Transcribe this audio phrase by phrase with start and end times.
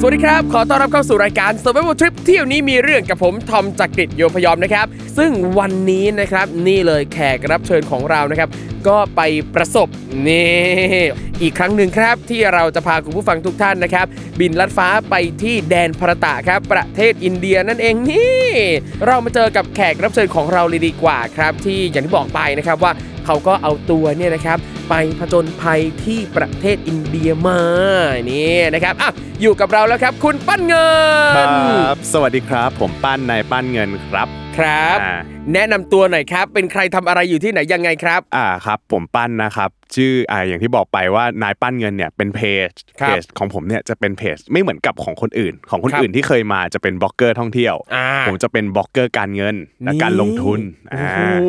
[0.00, 4.86] สวัสดีครับ ขอต้อนรับเข้าสู่รายการ Survival Trip เที่ยวนี้มีเรื่องกับผมทอมจากกรีฑโยมพยอมนะครับ
[5.18, 8.48] ซึ่งวันนี้นะครับนี่เลยแขกรับเชิญของเรานะครับ
[8.88, 9.20] ก็ไป
[9.54, 9.88] ประสบ
[10.26, 10.48] นี่
[11.42, 14.06] อีกครั้งหนึ่งครับ ที่เราจะพาคุณผู้ฟังทุกท่านนะครับ
[14.40, 18.46] บินลัดฟ้าไปที่แดนพระตะครับ ประเทศอินเดียนั่นเองนี่
[19.06, 22.92] เรามาเจอกับแขกรับเชิญของเราเลยดีกว่าครับ ที่อย่างที่บอกไปนะครับว่า
[23.26, 24.58] เขาก็เอาตัวเนี่ยนะครับ
[24.90, 27.60] ไปผจญภัยที่ประเทศอินเดียมา
[28.30, 29.10] นี่นะครับอะ
[29.42, 30.90] อยู่กับเราแล้วครับ คุณปั้นเงิ
[31.36, 31.48] คน
[31.86, 51.48] รับ สวัสดีครับ ผมปั้นนายปั้นเงินครับครับอ่า แนะนำตัวหน่อยครับ เป็นใครทำอะไรอยู่ที่ไหนยังไงครับ อ่าครับ ผมปั้นนะครับ ชื่ออ่าอย่างที่บอกไปว่านายปั้นเงินเนี่ยเป็นเพจครับเพจของผมเนี่ยจะเป็นเพจไม่เหมือนกับของคนอื่น ของคนครับอื่นที่เคยมาจะเป็นบล็อกเกอร์ท่องเที่ยวอ่าผมจะเป็นบล็อกเกอร์การเงินและการลงทุนโอ้อ่าโห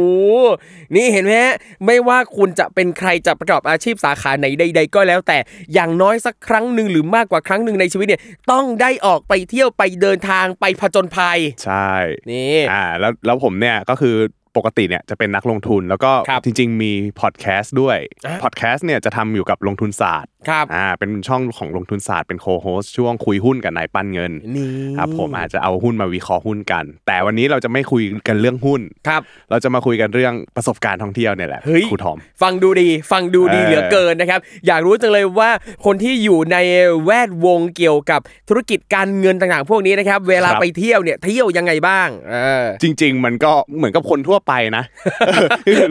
[0.96, 5.38] นี่เห็นไหมฮะไม่ว่าคุณจะเป็นใครจะประกอบอาชีพสาขาไหนใด ๆ ก็แล้ว แต่
[5.74, 11.92] อย่างน้อยสักครั้งหนึ่งหรือมากกว่าครั้งหนึ่งในชีวิตเนี่ยต้องได้ออกไปเที่ยวไปเดินทางไปผจญภัย ใช่
[12.32, 14.16] นี่อ่าแล้วแล้วผมเนี่ยก็คือ
[14.58, 16.92] ปกติเนี่ยจะเป็นนักลงทุนแล้วก็ครับจริง ๆ มี
[17.22, 35.50] พอดแคสต์ด้วยอะพอดแคสต์เนี่ยจะทำอยู่กับลงทุนศาสตร์ครับอ่าเป็นช่องของลงทุนศาสตร์เป็นโคโฮสช่วงคุยหุ้นกับนายปั้นเงินนี่ครับผมอาจจะเอาหุ้นมาวิเคราะห์หุ้นกัน แต่วันนี้เราจะไม่คุยกันเรื่องหุ้นครับเราจะมาคุยกันเรื่องประสบการณ์ท่องเที่ยวเนี่ยแหละเฮ้ยครูทอม ฟังดูดี ฟังดูดีเออเหลือเกินนะครับ อยากรู้จังเลยว่า
[35.86, 36.58] คนที่อยู่ใน
[37.06, 44.84] แวดวงเกี่ยวกับธุรกิจการเงินต่างๆ พวกนี้นะครับ เวลาไปเที่ยวเนี่ยเที่ยวยังไงบ้างเออจริง ๆ มันก็เหมือนกับคนทั่วไปนะ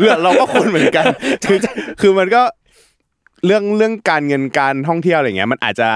[0.01, 1.05] เรื่องเราก็คนเหมือนกัน
[1.49, 1.59] คือ
[2.01, 2.43] คือมันก็
[3.47, 5.89] เรื่องเรื่องการเงินการท่องเที่ยวอะไรเงี้ย มันอาจจะ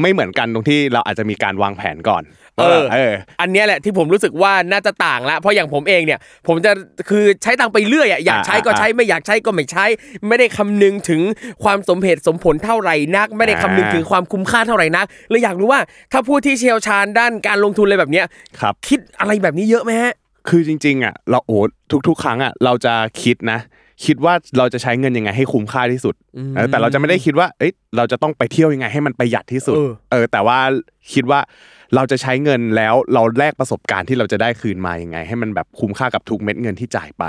[0.00, 2.24] ไม่เหมือนกันตรงที่เราอาจจะมีการวางแผนก่อน
[2.58, 6.72] เออเออ อันเนี้ยแหละที่ผมรู้สึกว่าน่าจะต่างละเพราะอย่างผมเองเนี่ย ผมจะ
[7.08, 9.86] คือใช้ตังค์ไปเรื่อยอะอยากใช้ก็ใช้ไม่อยากใช้ก็ไม่ใช้
[10.28, 11.20] ไม่ได้คำนึงถึง
[11.64, 15.80] ความสมเหตุสมผลเท่าไหร่นัก ไม่ได้คำนึงถึงความคุ้มค่าเท่าไหร่นักเลยอยากรู้ว่า
[16.12, 18.26] ถ้าผู้ที่เชี่ยวชาญด้านการลงทุนอะไรแบบเนี้ย
[18.60, 20.12] ครับคิดอะไรแบบนี้เยอะไหมฮะ
[20.48, 21.58] คือจริงๆอะเราโอ้
[22.08, 23.60] ทุก ๆ ครั้งอะเราจะคิดนะ
[24.04, 26.14] คิดว่าเราจะใช้เงินยังไงให้คุ้มค่าที่สุด
[26.56, 30.58] เออแต่เราจะไม่ได้คิดว่า เอ้ยเราจะต้องไปเที่ยวยังไงให้มันประหยัดที่สุดเออเออ แต่ว่า
[31.14, 31.40] คิดว่า
[31.94, 37.24] เราจะใช้เงินแล้วเราแลกประสบการณ์ที่เราจะได้คืนมายังไง ให้มันแบบคุ้มค่ากับทุกเม็ดเงินที่จ่ายไป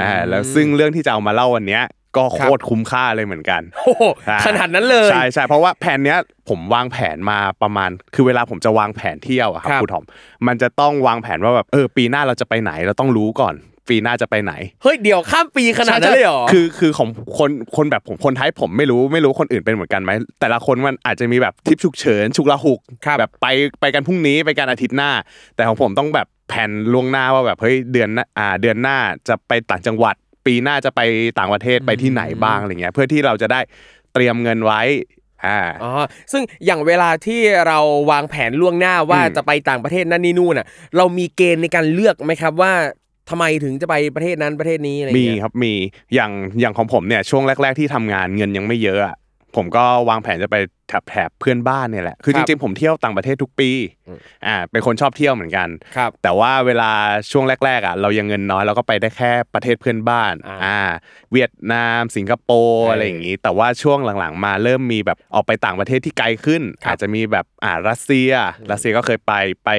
[0.00, 1.82] อ่าแล้วซึ่งเรื่องที่จะเอามาเล่าวันเนี้ย
[2.16, 6.18] ก็โคตรคุ้มค่าเลยเหมือนกันโอ้โหใช่ขนาดนั้นเลยใช่ใช่เพราะว่าแผนเนี้ย
[6.48, 10.04] ผมวางแผนมาประมาณ คือเวลาผมจะวางแผนเที่ยวอะครับครับครูทอม
[10.46, 13.56] มันจะต้องวางแผนว่าแบบเออปีหน้าเราจะไปไหนเราต้องรู้ก่อน
[13.88, 20.10] ปีหน้าจะไปไหน เฮ้ยเดี๋ยวข้ามปีขนาดนั้นเลยเหรอใช่คือคือของคนคนแบบผมคนไทยผมไม่รู้ไม่รู้คนอื่นเป็นเหมือนกันไหม
[20.40, 23.46] แต่ละคนมันอาจจะมีแบบทริปฉุกเฉินฉุกละหุกครับแบบไป
[23.80, 25.10] ไปกันพรุ่งนี้ไปกันอาทิตย์หน้า
[25.56, 28.96] แต่ของผมต้องแบบแผนล่วงหน้าว่าแบบเฮ้ยเดือนหน้าอ่าเดือนหน้า
[29.28, 30.14] จะไปต่างจังหวัด
[30.46, 31.00] ปีหน้าจะไป
[31.38, 33.60] ต่างประเทศไปที่ไหนบ้างอะไรเงี้ยเพื่อที่เราจะได้
[34.12, 34.82] เตรียมเงินไว้
[35.46, 35.90] อ่าอ๋อ
[36.32, 37.78] ซึ่งอย่างเวลาที่เรา
[38.10, 42.72] วางแผนล่วงหน้าว่าอืมจะไปต่างประเทศนั่นนี่นู่นน่ะ เรามีเกณฑ์ในการเลือกไหมครับว่า
[43.30, 45.72] ทำไมถึงจะไปประเทศนั้นประเทศนี้อะไรมีเงี้ยครับมี
[46.14, 49.16] อย่างอย่างของผมเนี่ยช่วงแรก ๆที่ทำงานเงินยังไม่เยอะอะ
[49.56, 50.56] ผมก็วางแผนจะไป
[50.88, 53.70] แถบแถบเพื่อนบ้านเนี่ยแหละคือครัจบริงๆผมเที่ยวต่างประเทศทุกปี
[54.46, 56.90] อ่าเป็นคนชอบเที่ยวเหมือนกันครับแต่ว่าเวลา
[57.30, 60.80] ช่วงแรกๆอะเรายังเงินน้อยเราก็ไปได้แค่ประเทศเพื่อนบ้านอ่าอ่า
[61.32, 68.32] เวียดนามสิงคโปร์เออออะไรอย่างนี้ แต่ว่าช่วงหลังๆ มาเริ่มมีแบบออกไปต่างประเทศที่ไกลขึ้นครับอาจจะมีแบบอ่ารัสเซีย
[68.70, 69.32] รัสเซียก็เคยไป
[69.64, 69.70] ไป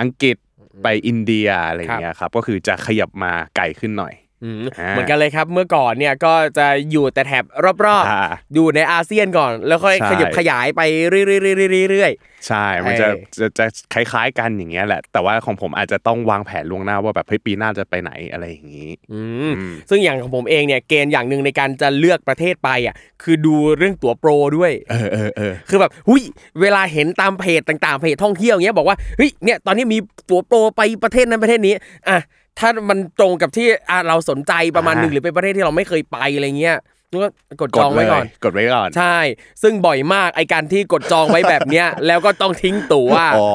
[0.00, 0.36] อังกฤษ
[0.82, 7.72] ไปอินเดียอะไรอย่างเงี้ยครับก็คือจะขยับมาไกลขึ้นหน่อยอืมอ่า เหมือนกันเลยครับเมื่อก่อนเนี่ยก็จะอยู่แต่แถบรอ
[8.02, 26.22] บอ่าๆอยู่ในอาเซียนก่อน แล้วค่อยใช่ขยับขยายไปเรื่อยๆๆๆใช่ มันจะเออจะจะคล้ายๆกันอย่างเงี้ยแหละ แต่ว่าของผมอาจจะต้องวางแผนล่วงหน้าว่าแบบเฮ้ยปีหน้าจะไปไหนอะไรอย่างงี้ๆอืมอืมซึ่งอย่างของผมเองเนี่ยเกณฑ์อย่างหนึ่งในการจะเลือกประเทศไปอะคือดูเรื่องตั๋วโปรด้วยเออเออเออคือแบบหุย
[26.60, 29.98] เวลาเห็นตามเพจต่างๆเพจท่องเที่ยวเงี้ยบอกว่าเฮ้ยเนี่ยตอนนี้มี
[30.30, 31.74] ตั๋วโปรไปประเทศนั้นประเทศนี้
[32.08, 32.18] อะ
[32.58, 36.78] ถ้ามันตรงกับที่อะเราสนใจประมาณหนึ่งหรือเป็นประเทศที่เราไม่เคยไปอะไรเงี้ย
[37.22, 37.30] ก็
[37.60, 39.18] กดจองไว้ก่อนเลยกดไว้ก่อน ใช่
[39.62, 43.48] ซึ่งบ่อยมากไอการที่กดจองไว้แบบเนี้ย แล้วก็ต้องทิ้งตั๋ว อ๋อ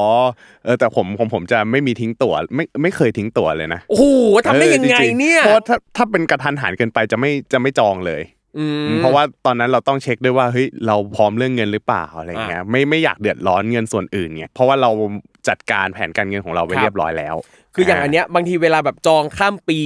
[0.64, 4.04] เออแต่ผมผมผมจะไม่มีทิ้งตั๋วไม่ไม่เคยทิ้งตั๋วเลยนะ โอ้โห
[4.46, 8.22] ทำได้ยังไงออจริๆเนี่ยเพราะว่าถ้าถ้าเป็นกระทันหันเกินไปจะไม่จะไม่จองเลย
[8.58, 14.90] อืมเพราะว่าตอนนั้นเราต้องเช็คด้วยว่าเฮ้ยเราพร้อมเรื่องเงินหรือเปล่าอะไรเงี้ยไม่ไม่อยากเดือดร้อนเงินส่วนอื่นไงเพราะว่าเรา
[15.48, 17.36] จัดการแผนการเงินของเราไว้ครับเรียบร้อยแล้ว
[17.74, 19.80] คืออย่างอันเนี้ยบางทีเวลาแบบจองข้ามปี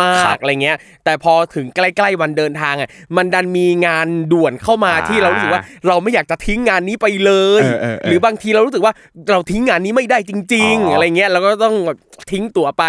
[0.00, 8.92] มาครักบๆอะไรเงี้ย แต่พอถึงใกล้ๆวันเดินทางอะมันดันมีงานด่วนเข้ามาอ่าที่เรารู้สึกว่า เราไม่อยากจะทิ้งงานนี้ไปเลยเออเออเออหรือบางทีเรารู้สึกว่า
[9.30, 11.98] เราทิ้งงานนี้ไม่ได้จริงอ๋ออๆอะไรเงี้ยเราก็ต้องแบบ
[12.32, 12.84] ทิ้งตั๋วไป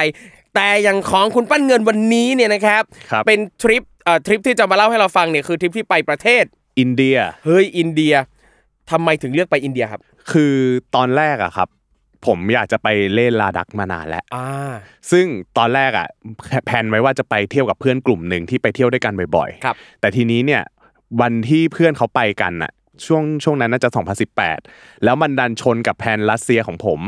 [0.55, 6.43] แต่อย่างของคุณปั้นเงินวันนี้เนี่ยนะครับครับเป็นทริปเอ่อทริปที่จะมาเล่าให้เราฟังเนี่ยคือทริปที่ไปประเทศ
[6.79, 8.13] อินเดีย เฮ้ยอินเดีย
[8.91, 10.01] ทำไมถึงเลือกไปอินเดียครับ
[10.31, 10.55] คือ
[10.95, 11.67] ตอนแรกอะครับ
[12.27, 14.47] ผมอยากจะไปเล่นลาดักมานานแล้วอ่า
[15.11, 15.25] ซึ่ง
[15.57, 16.07] ตอนแรกอะ
[16.65, 20.63] แผนไว้ว่าจะไปเที่ยวกับเพื่อนกลุ่มหนึ่งที่ไปเที่ยวด้วยกันบ่อยๆครับแต่ทีนี้เนี่ย
[21.21, 22.71] วันที่เพื่อนเขาไปกันน่ะ
[23.05, 23.89] ช่วงช่วงนั้นน่าจะ
[24.47, 26.99] 2018 แล้วมันดันชนกับแผนรัสเซียของผม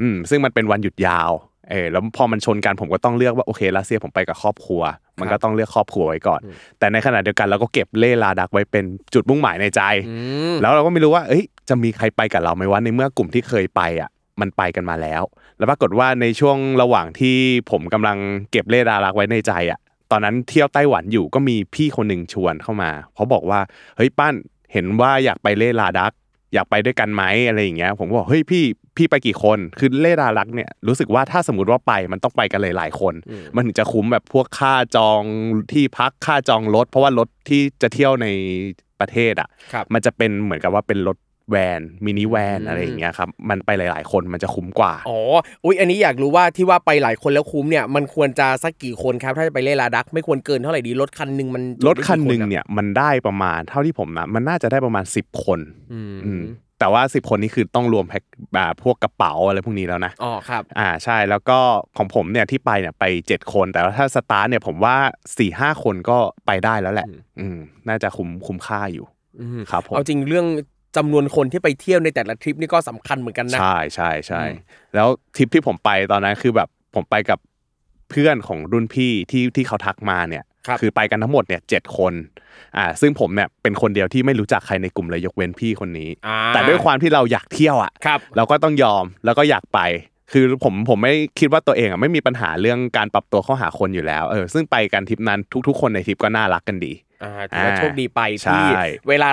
[0.00, 1.30] อืมซึ่งมันเป็นวันหยุดยาว
[1.70, 4.82] เออแล้วพอมันชนกันผมก็ต้องเลือกว่าโอเครัสเซียผมไปกับครอบครัว
[5.20, 6.40] มันก็ต้องเลือกครอบครัวไว้ก่อน
[6.78, 8.84] แต่ในขณะเดียวกันเราก็เก็บเล่ลาดักไว้เป็น
[9.14, 10.16] จุดมุ่งหมายในใจอื
[10.52, 14.10] มแล้วเราก็ไม่รู้ว่า เอ้ย จะมีใครไปกับเราไหมวะในเมื่อกลุ่มที่เคยไปอะ
[14.40, 15.22] มันไปกันมาแล้ว
[15.58, 17.36] แล้วปรากฏว่าในช่วงระหว่างที่
[17.70, 18.18] ผมกำลัง
[18.50, 23.60] เก็บเล่ดารักไว้ในใจอะ ตอนนั้นเที่ยวไต้หวันอยู่ก็มีพี่คนหนึ่งชวนเข้ามาเขาบอกว่า
[23.96, 24.34] เฮ้ยปั้น
[24.72, 26.12] เห็นว่าอยากไปเล่ลาดัก
[26.54, 28.64] อยากไปด้วยกันไหมอะไรอย่างเงี้ย ผมก็บอกเฮ้ยพี่
[28.96, 33.14] พี่ไปกี่คนคือเล่ดารักเนี่ยรู้สึกว่าถ้าสมมติว่าไปมันต้องไปกันหลายๆคน
[33.54, 35.22] มันถึงจะคุ้มแบบพวกค่าจอง
[35.72, 38.26] ที่พักค่าจองรถเพราะว่ารถที่จะเที่ยวใน
[39.00, 41.16] ประเทศอะครับมันจะเป็นเหมือนกับว่าเป็นรถ
[41.50, 45.18] แวนมินิแวนอะไรอย่างเงี้ยครับมันไปหลาย ๆ คนมันจะคุ้มกว่าอ๋อ
[45.64, 55.58] อุ้ยอันนี้อยากรู้ว่าที่ว่าไปหลายคนแล้วคุ้มเนี่ยมันควรจะสักกี่คนครับถ้าจะไปเล่นลาดัก ไม่ควรเกินเท่าไหร่ดีรถคันหนึ่งมันรถคันหนึ่งจุได้กี่เนี่ยมันได้ประมาณเท่าที่ผมนะมันน่าจะได้ประมาณ 10 คน
[55.92, 56.44] อืมอืม
[56.80, 58.22] แต่ว่า 10 คนนี้คือต้องรวมแพ็ค
[58.54, 61.58] แบบพวกกระเป๋าอะไรพวกนี้แล้วนะอ๋อครับอ่าใช่แล้วก็
[61.96, 67.06] ของผมเนี่ยที่ไปเนี่ยไป 7 คน แต่ว่าถ้าสตาร์ทเนี่ยผมว่า4ี่ห้าคนก็ไปได้แล้วแหละ
[67.40, 67.58] อืม
[67.88, 69.06] น่าจะคุ้มคุ้มค่าอยู่
[69.40, 70.46] อืมครับผมเอาจริงเรื่อง
[70.96, 74.56] จำนวนคนที่ไปเที่ยวในแต่ละทริปนี่ก็สำคัญเหมือนกันนะ ใช่ใช่ใช่อืม
[74.94, 77.38] แล้วทริปที่ผมไปตอนนั้นคือแบบผมไปกับ
[78.10, 82.12] เพื่อนของรุ่นพี่ที่ที่เขาทักมาเนี่ยครับอไปกันทั้งหมดเนี่ยเจ็ดคน
[82.76, 89.80] อ่าซึ่งผมเนี่ยเป็นคนเดียวที่ไม่รู้จักใครในกลุ่มเลยยกเว้นพี่คนนี้อ่าแต่ด้วยความที่เราอยากเที่ยวอะครับเราก็ต้องยอมแล้วก็อยากไป
[90.32, 96.92] คือผมผมไม่คิดว่าตัวเองอะไม่มีปัญหาเรื่องการปรับตัวเข้าหาคนอยู่แล้วเออซึ่งไปกันทริปนั้นทุก ๆ คนในทริปก็น่ารักกันดี
[97.24, 98.72] อ่าถือว่าอ่าโชคดีไปใช่ที่
[99.08, 99.28] เวลา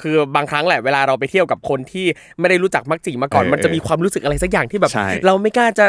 [0.00, 2.06] คือบางครั้งแหละเวลาเราไปเที่ยวกับคนที่
[2.38, 5.86] ไม่ได้รู้จักมักจีมาก่อนเออมันจะมีความรู้สึกอะไรสักอย่างที่แบบใช่เราไม่กล้าจะ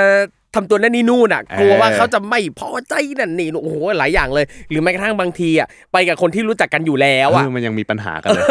[0.56, 8.44] ทำตัวนั่นนี่นู่นอะกลัวเออว่าเขาจะไม่พอใจนั่นนี่โอ้โหหลายอย่างเลย หรือแม้กระทั่งบางทีอะไปกับคนที่รู้จักกันอยู่แล้วอะเออมันยังมีปัญหากันเลย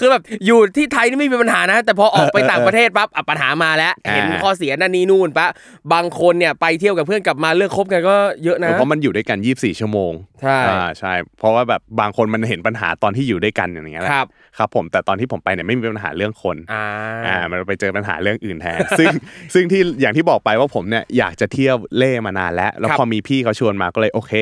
[0.00, 5.46] คือแบบอยู่ที่ไทยนี่ไม่มีปัญหานะ แต่พอออกไปต่างประเทศปั๊บอะปัญหามาแล้วอ่าเห็นข้อเสียนั่นนี่นู่นปะ
[5.92, 10.12] บางคนเนี่ยไปเที่ยวกับเพื่อนกลับมาเลิกคบกันก็เยอะนะเพราะมันอยู่ด้วยกัน 24 ชั่วโมง
[10.42, 14.26] ใช่อ่าใช่ เพราะว่าแบบบางคนมันเห็นปัญหาตอนที่อยู่ด้วยกันอย่างเงี้ยแหละครับ
[14.58, 16.84] ครับผมแต่ตอนที่ผมไปเนี่ยไม่มีปัญหาเรื่องคนอ่า
[17.26, 19.08] อ่ามันไปเจอปัญหาเรื่องอื่นแทนซึ่ง
[19.54, 24.32] ซึ่งที่อย่างที่บอกไปว่าผมเนี่ยอยากจะเที่ยวเล่มานานแล้ว แล้วครับพอมีพี่เขาชวนมาก็เลยโอเค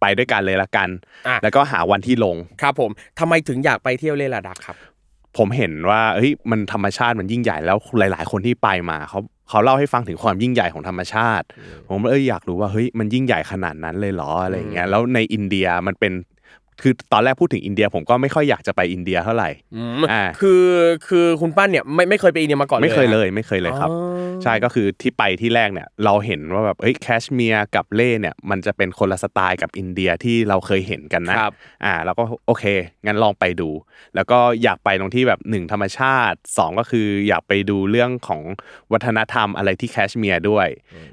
[0.00, 0.88] ไปด้วยกันเลยละกัน
[1.28, 4.76] อะแล้วก็หาวันที่ลงครับผมทำไมถึงอยากไปเที่ยวเลลาดักครับ
[5.38, 11.46] ผมเห็นว่าเฮ้ยมันธรรมชาติมันยิ่งใหญ่แล้วหลาย ๆ คนที่ไปมาเขาเขาเล่าให้ฟังถึงความยิ่งใหญ่ของธรรมชาติ
[11.88, 16.12] ผมเอยอยากรู้ว่าเฮ้ยมันยิ่งใหญ่ขนาดนั้นเลยเหรออะไรอย่างเงี้ยแล้วในอินเดียมันเป็น
[16.82, 19.50] คือตอนแรกพูดถึงอินเดียผมก็ไม่ค่อยอยากจะไปอินเดียเท่าไหร่
[20.12, 20.64] อ่าคือ
[21.08, 31.52] คือคุณปั้นเนี่ยไม่ไม่เคยไปอินเดียมาก่อนเลยไม่เคยฮะเลยไม่เคยเลยครับอ๋อใช่ก็คือที่ไปที่แรกเนี่ยเราเห็นว่าแบบเอ้ยแคชเมียร์กับเล่เนี่ยมันจะเป็นคนละสไตล์กับอินเดียที่เราเคยเห็นกันนะครับ
[31.84, 32.64] อ่าเราก็โอเค
[33.06, 33.70] งั้นลองไปดู
[34.14, 38.42] แล้วก็อยากไปตรงที่แบบหนึ่งธรรมชาติสองก็คืออยากไปดูเรื่องของ
[38.92, 40.68] วัฒนธรรมอะไรที่แคชเมียร์ด้วย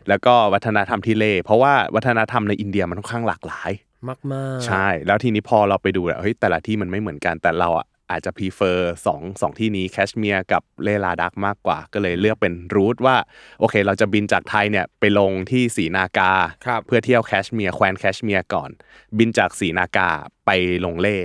[0.10, 3.72] แล้วก็วัฒนธรรมที่เล่เพราะว่าวัฒนธรรมในอินเดียมันค่อนข้างหลากหลาย
[4.10, 13.16] มากมากใช่ แล้วทีนี้พอเราไปดูแล้วเฮ้ยแต่ละที่มันไม่เหมือนกันแต่เราอะอาจจะ prefer สองสองที่นี้แคชเมียร์กับเลลาดักมากกว่า ก็เลยเลือกเป็นรูทว่า
[13.60, 16.32] โอเค เราจะบินจากไทยเนี่ยไปลงที่สีนากา
[16.66, 18.70] ครับเพื่อเที่ยวแคชเมียร์แคว้นแคชเมียร์ก่อน
[19.18, 20.10] บินจากสีนากา
[20.46, 20.50] ไป
[20.86, 21.18] ลงเล่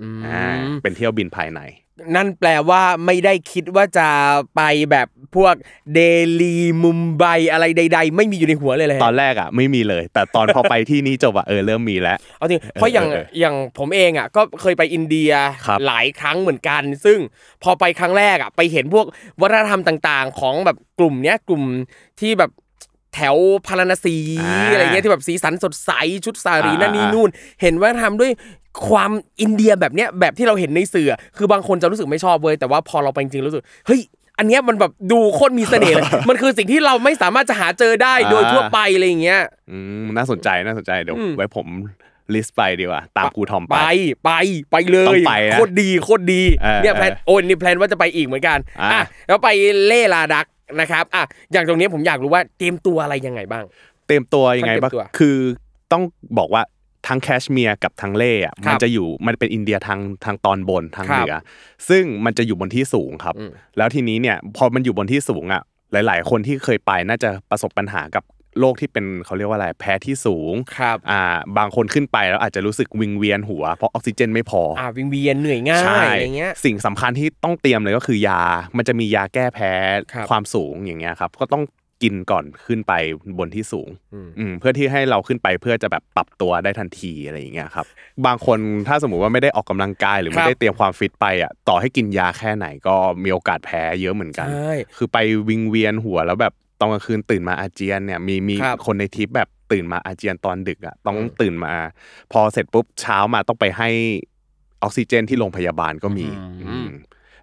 [0.00, 0.44] อืมอ่า
[0.82, 1.60] เป็นเที่ยวบินภายใน
[2.16, 4.08] นั่นแปลว่าไม่ได้คิดว่าจะ
[4.56, 5.54] ไปแบบพวก
[5.94, 6.00] เด
[6.40, 15.30] ลีมุมไบอะไรใด ๆ ไม่มีอยู่ในหัวเลยเลยตอนแรกอะไม่มีเลย แต่ตอนพอไปที่นี่จบอะเออเริ่มมีแล้วเอาจริงเพราะอย่างเออเอออย่างผมเองอะก็เคยไปอินเดีย
[15.66, 17.18] ครับหลายครั้งเหมือนกัน ซึ่ง
[17.62, 19.06] พอไปครั้งแรกอะไปเห็นพวก
[19.40, 21.62] วัฒนธรรมต่าง ๆ ของแบบกลุ่มเนี้ยกลุ่ม
[22.20, 22.50] ที่แบบ
[23.14, 23.36] แถว
[23.66, 25.90] พาราณสีอ่าอะไรเงี้ยที่แบบสีสันสดใส
[26.24, 27.28] ชุดสารีอ่านั่นนี่อ่านู่น
[27.62, 28.30] เห็นว่าทำด้วย
[28.88, 34.00] ความอินเดียแบบเนี้ยแบบที่เราเห็นในสื่อ คือบางคนจะรู้สึกไม่ชอบเว้ยแต่ว่าพอเราไปจริงๆรู้สึกเฮ้ย
[34.38, 41.66] อันเนี้ยมันแบบดูโคตรมีเสน่ห์เลย มันคือสิ่งที่เราไม่สามารถจะหาเจอได้โดยทั่วไปอะไรอย่างเงี้ยอืมน่าสนใจน่าสนใจเดี๋ยวอืมไว้ผม
[42.34, 43.82] list ไปดีกว่าตามครูทอมไป ไป
[44.24, 44.30] ไป
[44.70, 49.48] ไปเลยต้องไปนะโคตรดีโคตรดีเออเนี่ย plan เออโอ้ยนี่ plan ว่าจะไปอีกเหมือนกันอะอะแล้วไป
[49.86, 50.46] เล่ลาดัก
[50.80, 51.22] นะครับอะ
[51.52, 53.64] อย่างตรงนี้ผมอยากรู้ว่าเตรียมตัวอะไรยังไงบ้าง
[54.08, 55.36] เตรียมตัวยังไงบ้างเตรียมตัวคือ
[55.92, 56.02] ต้อง
[56.38, 56.62] บอกว่า
[57.08, 61.34] ทั้งแคชเมียร์กับทั้งเล่อะครับมันจะอยู่มันเป็นอินเดียทางทางตอนบนทางเหนือครัเหบ
[61.88, 65.62] ซึ่งมันจะอยู่บนที่สูงครับอืมแล้วทีนี้เนี่ยพอมันอยู่บนที่สูงอะ
[65.92, 68.24] หลาย ๆ คนที่เคยไปน่าจะประสบปัญหากับ
[68.58, 71.22] โรคที่เป็นเขาเรียกว่าอะไรแพ้ที่สูงครับอ่า
[71.58, 78.42] บางคนขึ้นไปแล้วอาจจะรู้สึกวิงเวียนหัวเพราะออกซิเจนไม่พอออ่าวิงเวียนเหนื่อยง่ายอะไรเงี้ยสิ่งสำคัญที่ต้องเตรียมเลยก็คือยา
[78.76, 79.72] มันจะมียาแก้แพ้
[80.12, 81.64] ครับความสูงอย่างเงี้ยครับก็ต้อง
[82.02, 82.92] กินก่อนขึ้นไป
[83.38, 87.86] บนที่สูงอืมอืมเพื่อที่ให้เราขึ้นไปเพื่อจะแบบปรับตัวได้ทันทีอะไรอย่างเงี้ยครับ
[88.26, 101.74] บางคนถ้าสมมุติว่าไม่ได้ออกกำลังกายหรือครัไม่บได้เตรียมความฟิตไปอะต่อให้กินยาแค่ไหนก็มีโอกาสแพ้เยอะเหมือนกันใช่คือไปวิงเวียนหัวแล้วแบบ ตอนกลางคืนตื่นมาอาเจียนเนี่ยมีมีครับคนในทริปแบบตื่นมาอาเจียนตอนดึกอะต้องอืมตื่นมา
[102.32, 103.88] พอเสร็จปุ๊บเช้ามาต้องไปให้
[104.82, 106.90] ออกซิเจนที่โรงพยาบาลก็มีอืมอืม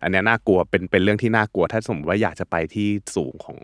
[0.01, 3.59] อันเนี้ยน่ากลัวเป็นเป็นเรื่องที่น่ากลัว ถ้าสมมติว่าอยากจะไปที่สูงของ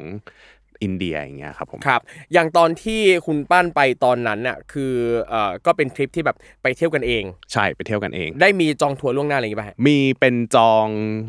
[0.83, 2.01] อินเดียอย่างเงี้ยครับผมครับ
[2.33, 4.93] อย่างตอนที่คุณปั้นไปตอนนั้นน่ะคือ
[5.29, 10.87] เอ่อก็เป็นทริปที่แบบไปเที่ยวกันเอง ใช่ไปเที่ยวกันเอง ได้มีจองทัวร์ล่วงหน้าอะไรอย่างงี้ป่ะฮะมีเป็นจอง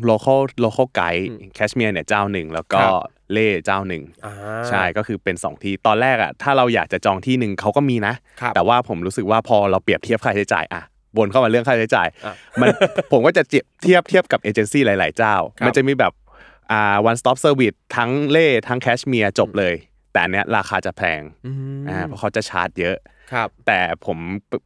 [0.09, 2.93] local local guide อืมแคชเมียร์เนี่ยเจ้าหนึ่งแล้วก็ครับ
[3.31, 4.33] เล่เจ้าหนึ่งอ่า
[4.69, 10.81] ใช่ก็คือเป็นสองที่ตอนแรกอะถ้าเราอยากจะจองที่หนึ่งเขาก็มีนะครับแต่ว่าผมรู้สึกว่าพอเราเปรียบเทียบค่าใช้จ่ายอะ
[11.17, 12.67] บนเข้ามาเรื่องค่าใช้จ่ายอะมัน
[13.11, 16.13] ผมก็จะเทียบเทียบเทียบกับเอเจนซี่หลาย ๆ เจ้าครับมันจะมีแบบ
[16.71, 19.75] อ่า one stop service ทั้งเล่ทั้งแคชเมียร์จบเลย
[20.11, 21.51] แต่อันเนี้ยราคาจะแพงอื
[21.81, 22.97] มอ่าเพราะเขาจะชาร์จเยอะ
[23.31, 24.17] ครับแต่ผม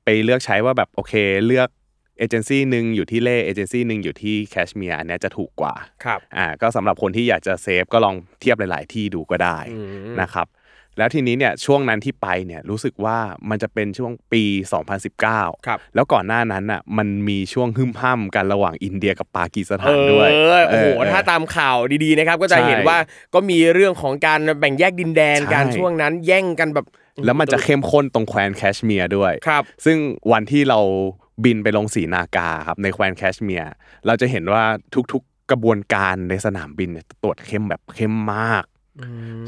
[0.03, 1.13] ไปเลือกใช้ว่าแบบโอเค
[1.45, 1.69] เลือก
[2.19, 5.73] เอเจนซี่หนึ่งอยู่ที่เล่เอเจนซี่หนึ่งอยู่ที่แคชเมียร์อันเนี้ยจะถูกกว่า
[6.03, 10.47] ครับอ่าก็สำหรับคนที่อยากจะ save ก็ลองเทียบหลาย ๆ ที่ดูก็ได้อืมนะครับ
[10.97, 13.17] แล้วทีนี้เนี่ยช่วงนั้นที่ไปเนี่ยรู้สึกว่า
[13.49, 14.43] มันจะเป็นช่วงปี
[15.05, 22.97] 2019 ครับ แล้วก่อนหน้านั้นอะมันมีช่วงหึมห้ำกันระหว่างอินเดียกับปากีสถานด้วยเออโอ้โหเออถ้าตามข่าวดีๆนะครับก็จะใช่เห็นว่า
[23.33, 26.85] ก็มีเรื่องของการแบ่งแยกดินแดนใช่การช่วงนั้นแย่งกันแบบ
[27.25, 29.97] แล้วมันจะเข้มข้นตรงแคว้นแคชเมียร์ด้วยครับ ซึ่ง
[30.31, 30.79] วันที่เรา
[31.43, 33.73] บินไปลงสีนากาครับในแคว้นแคชเมียร์
[34.05, 34.63] เราจะเห็นว่า
[35.11, 38.63] ทุกๆกระบวนการในสนามบินเนี่ยตรวจเข้มแบบเข้มมาก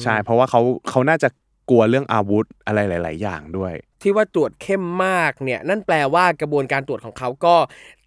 [0.03, 1.29] ใช่เพราะว่าเขาเขาน่าจะ
[1.69, 7.55] กลัวเรื่องอาวุธอะไรหลาย ๆ อย่างด้วย ที่ว่าตรวจเข้มมากเนี่ยนั่นแปลว่ากระบวนการตรวจของเขาก็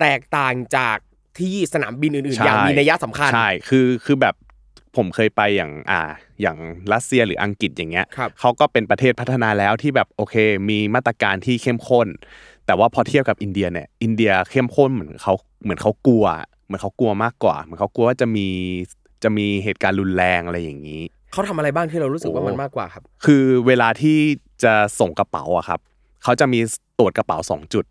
[0.01, 0.99] แตกต่างจาก
[1.39, 4.35] ที่สนามบินอื่นๆใช่อย่างมีนัยสำคัญใช่คือคือแบบ
[4.97, 6.01] ผมเคยไปอย่างอ่า
[6.43, 6.59] อย่าง
[6.93, 10.35] รัสเซียหรืออังกฤษอย่างเงี้ยครับเขาก็เป็นประเทศพัฒนาแล้วที่แบบโอเค
[10.69, 12.09] มีมาตรการที่เข้มข้น
[12.67, 16.25] แต่ว่าพอเทียบกับอินเดียเนี่ยอินเดียเข้มข้นเหมือนเขาเหมือนเขากลัว
[16.67, 18.47] เหมือนเขากลัวมากกว่าเหมือนเขากลัวว่าจะมี
[19.23, 21.03] จะมีเหตุการณ์รุนแรงอะไรอย่างนี้
[21.33, 24.19] เขาทำอะไรบ้างที่เรารู้สึกว่าโอ้มันมากกว่าครับ คือเวลาที่
[24.65, 25.81] จะส่งกระเป๋าอะครับ
[26.25, 26.61] เขาจะมี
[26.99, 27.85] ตรวจกระเป๋าสองจุด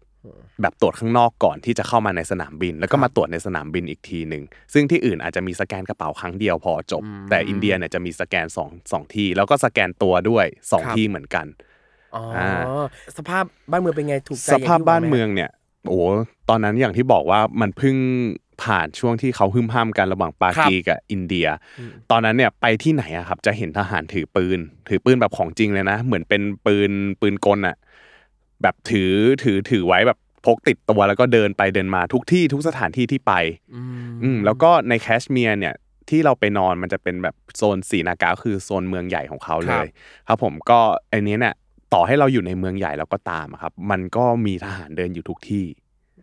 [0.62, 11.46] แบบตรวจข้างนอกก่อนที่จะเข้ามาในสนามบิน แล้วก็มาตรวจในสนามบินอีกทีหนึ่งซึ่งที่อื่นอาจจะมีสแกนกระเป๋าครั้งเดียวพอจบอืมแต่อินเดียเนี่ยจะมีสแกนสองสองที่แล้วก็สแกนตัวด้วยสองครับที่เหมือนกัน
[12.16, 12.50] อ๋ออา
[13.18, 15.50] สภาพบ้านเมืองเป็นไงถูกใจสภาพอย่งที่บ้านหวัไหเมืองเนี่ย
[15.88, 16.00] โอ้
[16.50, 17.96] ตอนนั้นอย่างที่บอกว่ามันเพิ่ง
[18.64, 21.48] ผ่านช่วงที่เขาหึ่มห้ามกันระหว่างปากีกับอินเดีย
[22.12, 26.92] ตอนนั้นเนี่ยไปที่ไหนอะครับ จะเห็นทหารถือปืน ถือปืนแบบของจริงเลยนะ เหมือนเป็นปืน
[27.22, 27.76] ปืนกลอะ
[28.62, 29.12] แบบถือ
[29.44, 33.34] ถือถือไว้แบบพกติดตัวแล้วก็เดินไปเดินมาทุกที่ทุกสถานที่ที่ไป
[33.76, 35.76] อืมอืมแล้วก็ในแคชเมียร์เนี่ย
[36.10, 39.88] ที่เราไปนอนมันจะเป็นแบบโซนสีนากาคือโซนเมืองใหญ่ของเขาเลย
[40.28, 40.80] ครับผมก็
[41.12, 41.56] อันนี้เนี่ย
[41.94, 45.66] ต่อให้เราอยู่ในเมืองใหญ่แล้วก็ตามอะครับ มันก็มีทหารเดินอยู่ทุกที่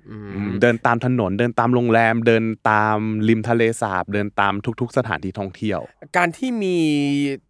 [0.09, 2.97] อืมอืมเดินตามถนนเดินตามโรงแรม เดินตาม
[3.29, 5.81] ริมทะเลสาบ เดินตามทุก ๆ สถานที่ท่องเที่ยว
[6.17, 6.77] การที่มี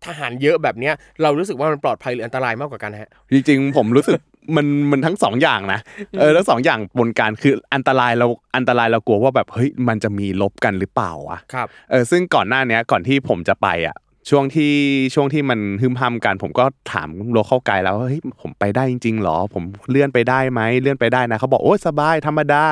[0.07, 4.19] ทหารเยอะแบบเนี้ยเรารู้สึกว่ามันปลอดภัยหรืออันตรายมากกว่ากันฮะจริงๆผมรู้สึก
[4.57, 5.81] มันมันทั้งสองอย่างนะ
[6.19, 13.97] เออทั้งสองอย่างบนการคืออันตรายเราอันตรายเรากลัวว่าแบบเฮ้ยมันจะมีลบกันหรือเปล่าวะครับเออซึ่งก่อนหน้าเนี้ยก่อนที่ผมจะไปอะ
[14.29, 14.75] ช่วงที่
[15.15, 22.65] ช่วงที่มันหึมห้ำกัน ผมก็ถามโลเข้าไกด์แล้วว่าเฮ้ยผมไปได้จริงๆหรอ ผมเลื่อนไปได้ไหมเลื่อนไปได้นะเขาบอกโอ้ยสบายธรรมดา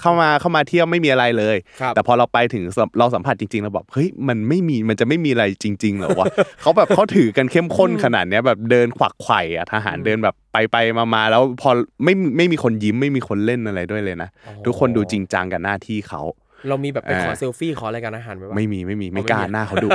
[0.00, 6.26] เข้ามาเข้ามาเที่ยวไม่มีอะไรเลยครับแต่พอเราไปถึงสัมเราสัมผัสจริงๆเราบอกเฮ้ยมันไม่มีมันจะไม่มีอะไรจริงๆเหรอวะ
[6.62, 11.70] เขาแบบเขาถือกันเข้มข้นขนาดเนี้ยแบบเดินขวักไขว่อะทหารเดินแบบไปไปมามาแล้วพอ
[12.04, 14.30] ไม่ไม่มีคนยิ้มไม่มีคนเล่นอะไรด้วยเลยนะ
[14.64, 16.22] ทุกคนดูจริงจังกับหน้าที่เขา
[16.68, 19.88] เรามีแบบไปขออ่าเซลฟี่ขออะไรกันอาหารไหมวะไม่มีไม่มีไม่อ๋อไม่กล้ามีหน้าเขาดุ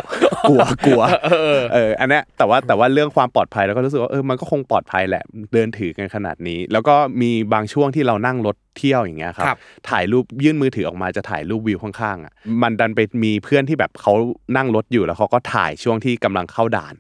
[0.50, 9.58] กลัวกลัวเออเออเอออันเนี้ยแต่ว่าแต่ว่าเรื่องความปลอดภัยเราก็รู้สึกว่าเออมันก็คงปลอดภัยแหละเดินถือกันขนาดนี้ แล้วก็มีบางช่วงที่เรานั่งรถเที่ยวอย่างเงี้ยครับครับ
[9.90, 14.14] ถ่ายรูปยื่นมือถือออกมาจะถ่ายรูปวิวข้างๆอะมันดันไปมีเพื่อนที่แบบเขา
[14.58, 16.96] นั่งรถอยู่แล้วเขาก็ถ่ายช่วงที่กำลังเข้าด่าน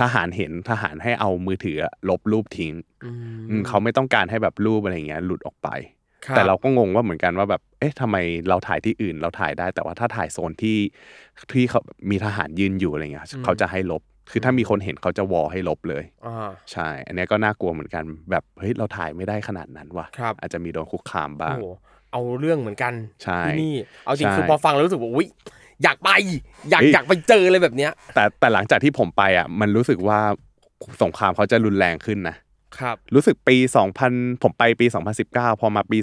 [0.00, 1.76] ทหารเห็นทหารให้เอามือถือ
[2.08, 2.72] ลบรูปทิ้ง
[3.04, 3.16] อืม
[3.50, 6.03] อืมเขาไม่ต้องการให้แบบรูปอะไรอย่างเงี้ยหลุดออกไปคบ
[6.36, 8.16] แต่เราก็งงว่าเหมือนกันว่าแบบ เอ๊ะทำไม
[8.48, 10.78] เราถ่ายที่อื่นเราถ่ายได้ แต่ว่าถ้าถ่ายโซนที่
[11.52, 21.66] ที่เขามีทหารยืนอยู่อะไรเงี้ยเขาจะให้ลบ คือถ้ามีคนเห็นเขาจะวอลให้ลบเลยอ่าใช่ อันเนี้ยก็น่ากลัวเหมือนกัน แบบเฮ้ยเราถ่ายไม่ได้ขนาดนั้นว่ะครับอาจจะมีโดนคุกคามบ้าโอ้งโห
[22.12, 25.28] เอาเรื่องเหมือนกันใช่ที่นี่เอาจริงใช่คือพอฟังแล้วรู้สึกว่าอุ้ย
[25.82, 26.10] อยากไป
[26.70, 30.18] อยากเฮ้ยอยากไปเจอเลยแบบเนี้ย แต่แต่หลังจากที่ผมไปอะ มันรู้สึกว่า
[31.02, 32.36] สงครามเขาจะรุนแรงขึ้นนะ
[32.80, 33.56] ครับรู้สึกปี
[34.00, 34.86] 2000 ผมไปปี
[35.24, 35.98] 2019 พอมาปี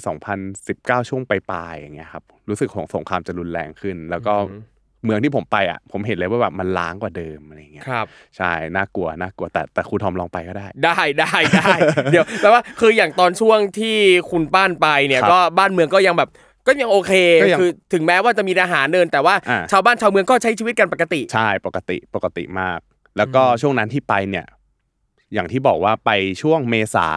[0.51, 4.61] 2019 ช่วงปลายๆอย่างเงี้ยครับรู้สึกของสงครามจะรุนแรงขึ้น แล้วก็อืม
[5.05, 8.05] เมืองที่ผมไปอะผมเห็นเลยว่าแบบมันล้างกว่าเดิมอะไรเงี้ยครับ
[8.37, 11.73] ใช่น่ากลัวน่ากลัวแต่แต่ครูทอมลองไปก็ได้ ได้ได้ได้
[12.11, 13.97] เดี๋ยวแปลว่าคืออย่างตอนช่วงที่
[14.31, 16.29] คุณป้านไปเนี่ยครับก็บ้านเมืองก็ยังแบบ
[16.67, 17.11] ก็ยังโอเค
[17.43, 22.79] ก็ยังคือถึงแม้ว่าจะมีทหารเดินแต่ว่าอ่าชาวบ้านชาวเมืองก็ใช้ชีวิตกันปกติ ใช่ปกติปกติมาก
[23.17, 24.45] แล้วก็อืมช่วงนั้นที่ไปเนี่ย
[25.33, 26.11] อย่างที่บอกว่าไป
[26.41, 27.07] ช่วงเมษา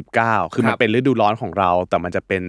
[0.00, 2.42] 2019 คือมัคนรับเป็นฤดูร้อนของเรา แต่มันจะเป็น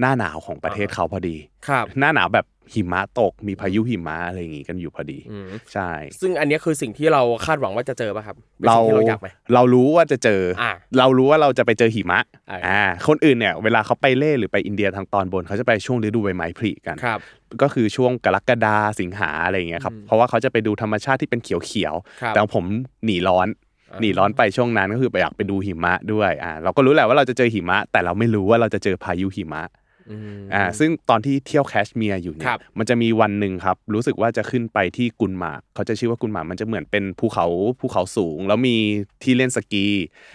[0.00, 1.36] หน้าหนาวของประเทศเขาพอดี
[1.68, 5.90] ครับ หน้าหนาวแบบหิมะตก มีพายุหิมะอะไรอย่างงี้กันอยู่พอดีอืมใช่
[6.20, 17.20] ซึ่งอันเนี้ยคือสิ่งที่เราคาดหวังว่าจะเจอป่ะครับป็นเราสิ่งที่เราอยากไหมเรารู้ว่าจะเจออาเรารู้ว่าเราจะไปเจอหิมะอ่าอ่า คนอื่นเนี่ยเวลาเขาไปเล่หรือไปอินเดียทางตอนบนเขาจะไปช่วงฤดูใบไม้ผลิกัน ครับ
[17.62, 22.64] ก็คือช่วงกรกฎาสิงหาอะไรอย่างเงี้ยครับอืมเพราะว่าเขาจะไปดูธรรมชาติที่เป็นเขียวครับๆแต่ของผม
[23.04, 23.69] หนีร้อนอ่า
[24.00, 29.62] หนีร้อนไปช่วงนั้นก็คือไปอยากไปดูหิมะด้วยอ่าเราก็รู้แหละว่าเราจะเจอหิมะ แต่เราไม่รู้ว่าเราจะเจอพายุหิมะ
[30.10, 37.46] อืมอ่าซึ่งตอนที่เที่ยวแคชเมียร์อยู่เนี่ยครับมันจะมีวันหนึ่งครับ รู้สึกว่าจะขึ้นไปที่กุลมาร์คเขาจะชื่อว่ากุลมาร์คมันจะเหมือนเป็นภูเขา
[37.80, 38.76] ภูเขาสูง แล้วมี
[39.22, 39.86] ที่เล่นสกี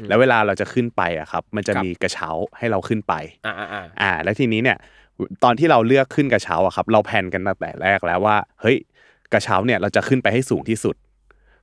[0.08, 3.14] แล้วเวลาเราจะขึ้นไปอะครับ มันจะครับมีกระเช้าให้เราขึ้นไป
[3.46, 4.78] อ่าอ่าอ่าอ่าแล้วทีนี้เนี่ย
[5.44, 8.78] ตอนที่เราเลือกขึ้นกระเช้าอะครับ เรา plan กันตั้งแต่แรกแล้วว่า เฮ้ย
[9.34, 10.96] กระเช้าเนี่ยเราจะขึ้นไปให้สูงที่สุด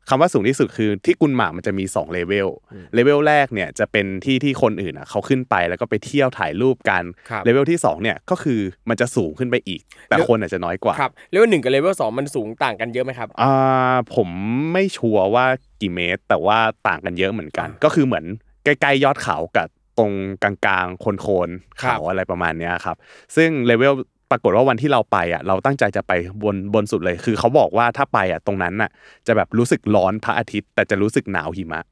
[0.09, 2.49] คำว่าสูงที่สุดคือที่กุลมาร์คมันจะมี2เลเวล
[2.95, 14.29] เลเวลแรกเนี่ยจะเป็นที่ที่คนอื่นอะเขาขึ้นไปแล้วก็ไปเที่ยวถ่ายรูปกันครับเลเวลที่สองเนี่ยก็คือมันจะสูงขึ้นไปอีก แต่คนอาจจะน้อยกว่าครับเลเวลหนึ่งกับเลเวลสองมันสูงต่างกันเยอะไหมครับอ่าผม
[14.73, 15.47] ไม่ sure ว่า
[15.81, 18.25] กี่เมตร แต่ว่าต่างกันเยอะเหมือนกัน ก็คือเหมือน
[18.65, 20.53] ใกล้ๆยอดเขากับตรงกลา
[20.85, 22.97] งๆ โคนๆครับเขาอะไรประมาณเนี้ยครับ
[23.37, 23.95] ซึ่งเลเวล
[24.33, 28.91] ปรากฏว่าวันที่เราไปอะเราตั้งใจจะไปบนบนสุดเลย คือเขาบอกว่าถ้าไปอะตรงนั้นน่ะ
[29.27, 31.83] จะแบบรู้สึกร้อนพระอาทิตย์ แต่จะรู้สึกหนาวหิมะ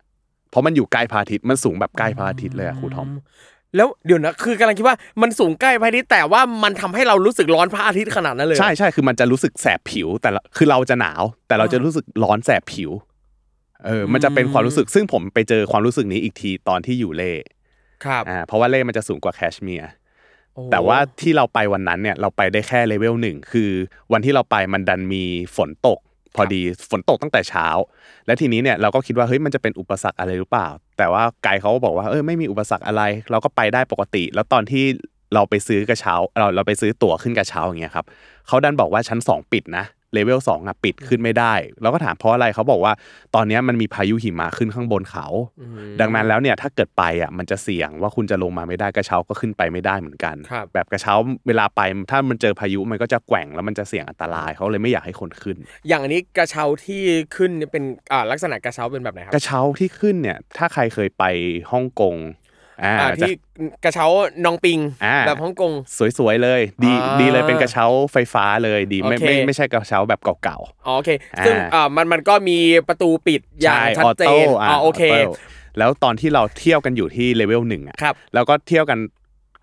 [0.51, 3.09] เพราะมันอยู่ใกล้พระอาทิตย์มันสูงแบบใกล้พระอาทิตย์เลยอะครูทอม
[3.77, 12.91] แล้วเดี๋ยวนะคือกำลังคิดว่ามันสูงใกล้พระอาทิตย์แต่ว่ามันทำให้เรารู้สึกร้อนพระอาทิตย์ขนาดนั้นเลยใช่ใช่คือมันจะรู้สึกแสบผิว แต่ละคือเราจะหนาว แต่เราจะรู้สึกร้อนแสบผิว
[13.87, 17.33] เออมันจะเป็นความรู้สึกซึ่งผมไปเจอความรู้สึกนี้อีกทีตอนที่อยู่เล่
[18.05, 20.00] ครับอ่าเพราะว่าเล่มันจะสูงกว่าแคชเมียร์โอ้
[20.73, 23.71] แต่ว่าที่เราไปวันนั้นเนี่ยเราไปได้แค่เลเวลหนึ่งคือ
[24.13, 25.25] วันที่เราไปมันดันมี
[25.57, 25.99] ฝนตก
[26.37, 27.67] พอดีฝนตกตั้งแต่เช้า
[28.27, 34.85] และทีนี้เนี่ยเราก็คิดว่าเฮ้ยมันจะเป็นอุปสรรคอะไรหรือเปล่า แต่ว่าไกด์เขาก็บอกว่าเออไม่มีอุปสรรคอะไร เราก็ไปได้ปกติ แล้วตอนที่
[35.35, 38.07] เราไปซื้อกระเช้าเราเราไปซื้อตั๋วขึ้นกระเช้าอย่างเงี้ยครับ
[38.47, 42.93] เขาดันบอกว่าชั้นสองปิดนะ เลเวลสองอะปิดขึ้นไม่ได้ เราก็ถามเพราะอะไรเขาบอกว่า
[43.35, 45.27] ตอนเนี้ยมันมีพายุหิมะขึ้นข้างบนเขา
[45.61, 51.15] อืมดังนั้นแล้วเนี่ยถ้าเกิดไปอะมันจะเสี่ยงว่าคุณจะลงมาไม่ได้กระเช้าก็ขึ้นไปไม่ได้เหมือนกันครับแบบกระเช้า
[51.47, 55.57] เวลาไปถ้ามันเจอพายุมันก็จะแกว่งแล้วมันจะเสี่ยงอันตรายเขาเลยไม่อยากให้คนขึ้น
[55.89, 57.01] อย่างอันนี้กระเช้าที่
[57.37, 61.25] ขึ้นเนี่ยเป็นอ่าลักษณะกระเช้าเป็นแบบไหนครักระเช้าที่ขึ้นเนี่ยถ้าใครเคยไป
[61.73, 62.50] ฮ่องกงอ่าอ่าจะ
[63.19, 63.33] ที่
[63.85, 64.07] กระเช้า
[64.45, 65.73] นองปิงอ่าแบบฮ่องกง
[66.19, 71.11] สวยๆเลย ดีอ่าดีเลยเป็นกระเช้าไฟฟ้าเลยดีไม่โอเคไม่ไม่ใช่กระเช้าแบบเก่าอ๋อโอเค
[71.47, 75.33] ซึ่งอ่าอ่ามันมันก็มีประตูปิดๆอย่างชัดเจน ใช่ auto อ๋อโอเค auto
[75.79, 78.99] แล้วตอนที่เราเที่ยวกันอยู่ที่เลเวลหนึ่งอะครับแล้วก็เที่ยวกัน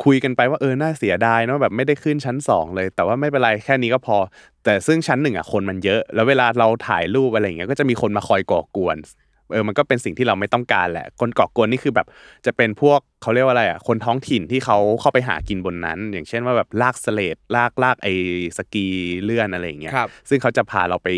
[0.05, 4.17] คุยกันไปว่าเออน่าเสียดายเนอะแบบไม่ได้ขึ้นชั้นสองเลย แต่ว่าไม่เป็นไรแค่นี้ก็พอ
[4.63, 8.97] แต่ซึ่งชั้นหนึ่งอะคนมันเยอะ แล้วเวลาเราถ่ายรูปอะไรอย่างเงี้ยก็จะมีคนมาคอยก่อกวน
[9.51, 12.07] เออมันก็เป็นสิ่งที่เราไม่ต้องการแหละ คนก่อกวนนี่คือแบบ
[12.45, 18.13] จะเป็นพวกเขาเรียกว่าอะไรอะคนท้องถิ่นที่เขาเข้าไปหากินบนนั้น อย่างเช่นว่าแบบลากสเลดลากลากไอ้
[18.57, 18.85] สกี
[19.23, 21.09] เลื่อนอะไรอย่างเงี้ยครับซึ่งเขาจะพาเราไป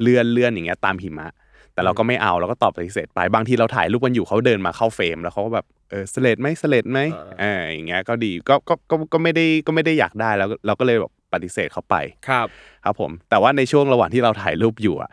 [0.00, 1.28] เลื่อนเลื่อนอย่างเงี้ยตามหิมะ
[1.74, 6.98] แต่เราก็ไม่เอาเราก็ตอบปฏิเสธไปบางทีเราถ่ายรูปกันอยู่เขาเดินมาเข้าเฟรม แล้วเขาก็แบบเออสเลดไหมสเลดไหม
[7.40, 11.96] เอออย่างเงี้ยก็ดีก็ก็ก็ก็ไม่ได้ก็ไม่ได้อยากได้แล้วเราก็เลยแบบปฏิเสธเขาไป
[12.28, 12.46] ครับ
[12.84, 15.10] ครับผม แต่ว่าในช่วงระหว่างที่เราถ่ายรูปอยู่อะ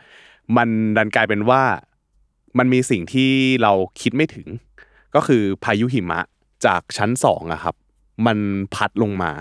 [0.57, 1.61] มันดันกลายเป็นว่า
[2.57, 3.31] มันมีสิ่งที่
[3.63, 4.47] เราคิดไม่ถึง
[5.15, 6.19] ก็คือพายุหิมะ
[6.65, 7.75] จากชั้นสองอะครับ
[8.25, 8.37] มัน
[8.75, 9.31] พัดลงมา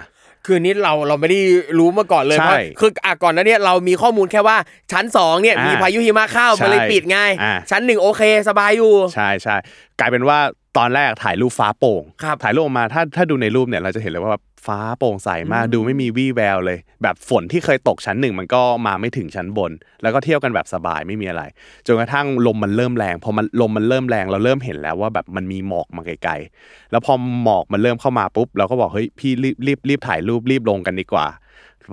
[0.46, 1.40] คือนี้เราเราไม่ได้
[1.78, 4.56] รู้มาก่อนเลยใช่เพราะคืออะก่อนหนั้านเนี่ยเรามีข้อมูลแค่ว่า
[4.92, 9.56] ชั้นสองเนี่ยอ่ามีมีพายุหิมะเข้าใช่มันเลยปิดไงอ่าชั้นหนึ่งโอเคสบายอยู่ ใช่ใช่
[10.00, 10.38] กลายเป็นว่า
[10.78, 21.42] ตอนแรกถ่ายรูปฟ้าโปร่งครับถ่ายรูปออกมาถ้าถ้าดูในรูปเนี่ยเราจะเห็นเลยว่าแบบฟ้าโปร่งใสมากดูไม่มีวี่แววเลย แบบฝนที่เคยตกชั้นหนึ่งมันก็มาไม่ถึงชั้นบน แล้วก็เที่ยวกันแบบสบายไม่มีอะไร
[21.86, 31.26] จนกระทั่งลมมันเริ่มแรงพอมันลมมันเริ่มแรงเราเริ่มเห็นแล้วว่าแบบมันมีหมอกมาไกลๆแล้วพอหมอกมันเริ่มเข้ามาปุ๊บเราก็บอกเฮ้ยพี่รีบรีบรีบถ่ายรูปรีบลงกันดีกว่า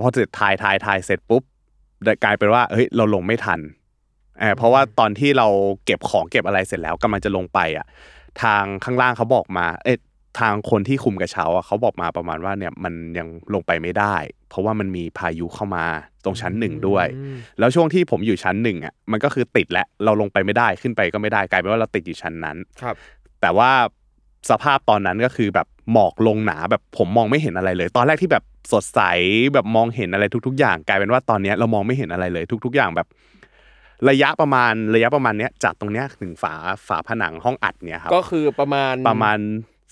[0.01, 1.43] พอเสร็จถ่ายถ่ายถ่ายเสร็จปุ๊บ
[2.23, 3.59] กลายเป็นว่าเฮ้ยเราลงไม่ทัน
[4.39, 5.47] เออเพราะว่าตอนที่เรา
[5.85, 7.85] เก็บของเก็บอะไรเสร็จแล้วกำลังจะลงไปอะ
[8.41, 9.97] ทางข้างล่างเขาบอกมา เอ๊ะ
[10.39, 14.15] ทางคนที่คุมกระเช้าอะเขาบอกมาประมาณว่าเนี่ยมันยังลงไปไม่ได้
[14.49, 15.85] เพราะว่ามันมีพายุเข้ามา
[16.23, 17.05] ตรงชั้นหนึ่งด้วย
[17.59, 22.95] แล้วช่วงที่ผมอยู่ชั้นหนึ่งอะมันก็คือติดแล้วเราลงไปไม่ได้ขึ้นไปก็ไม่ได้กลายเป็นว่าเราติดอยู่ชั้นนั้นครับ
[23.41, 23.71] แต่ว่า
[24.49, 28.43] สภาพตอนนั้นก็คือแบบหมอกลงหนาแบบผมมองไม่เห็นอะไรเลย ตอนแรกที่แบบ
[28.73, 29.01] สดใส
[29.53, 33.07] แบบมองเห็นอะไรทุก ๆ อย่าง กลายเป็นว่าตอนเนี้ยเรามองไม่เห็นอะไรเลย ทุก ๆ อย่างแบบ
[34.09, 36.53] ระยะประมาณระยะประมาณเนี้ยจากตรงเนี้ยถึงฝา
[36.87, 39.39] ฝาผนังห้องอัดเนี่ยครับก็คือประมาณประมาณ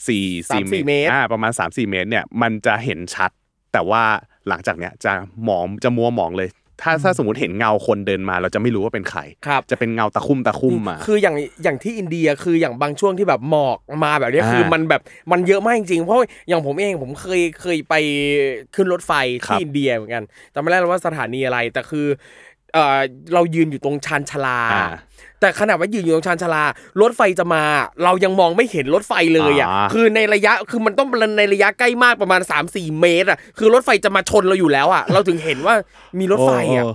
[0.07, 3.31] สี่สามสี่เมตรอ่าประมาณ3 4เมตรเนี่ยมันจะเห็นชัด
[3.73, 4.03] แต่ว่า
[4.47, 5.11] หลังจากเนี้ยจะ
[5.43, 6.49] หมองจะมัวหมองเลย
[6.81, 16.17] ถ้าถ้าสมมติเห็นเงาคนเดินมา เราจะไม่รู้ว่าเป็นใครครับจะเป็นเงาตะคุ่มตะคุ่มมาคืออย่างอย่างที่อินเดียคืออย่างบางช่วงที่แบบหมอกมาแบบเนี้ยอ่าคือมันแบบมันเยอะมากจริงๆเพราะ
[16.49, 17.93] อย่างผมเองผมเคยเคยไป
[18.75, 19.11] ขึ้นรถไฟ
[19.47, 22.07] ครัที่บอินเดียเหมือนกันจำไม่ได้แล้วว่าสถานีอะไรแต่คือ
[22.73, 22.99] เออ
[23.33, 24.85] เรายืนอยู่ตรงชานชาลาอ่า
[25.39, 26.63] แต่ขนาดว่ายืนอยู่ตรงชานชาลา
[27.01, 27.63] รถไฟจะมา
[28.03, 31.07] เรายังมองไม่เห็นรถไฟเลยอะอ่าคือในระยะคือมันต้อง
[31.37, 35.75] ในระยะใกล้มากประมาณ 3-4 เมตรอะคือรถไฟจะมาชนเราอยู่แล้วอะเราถึงเห็นว่า
[36.19, 36.87] มีรถไฟอะโ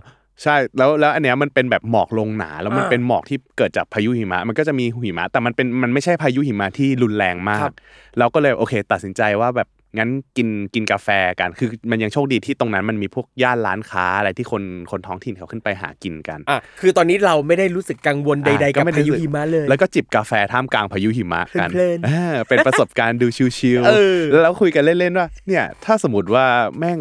[0.43, 7.75] ใช่แล้วแล้วอันเนี้ยมันเป็นแบบหมอกลงหนา แล้วมันอ่าเป็นหมอกที่เกิดจากพายุหิมะ มันก็จะมีหิมะ แต่มันเป็นมันไม่ใช่พายุหิมะที่รุนแรงมาครักบ
[8.19, 11.09] เราก็เลยโอเค ตัดสินใจว่าแบบ งั้นกินกินกาแฟ
[11.41, 26.45] กันคือมันยังโชคดีที่ตรงนั้นมันมีพวกย่านร้านค้าอะไรที่คนคนท้องถิ่นเขาขึ้นไปหากินกันอะคือตอนนี้เราไม่ได้รู้สึกกังวลใดอะๆกับไม่ได้พายุรู้สึกหิมะเลย แล้วก็จิบกาแฟท่ามกลางพายุหิมะกันเพลินๆอ่าเป็นประสบการณ์ดูชิลเออๆแล้วคุยกันเล่นๆว่าเนี่ยถ้าสมมติว่า
[26.79, 27.01] แม่ง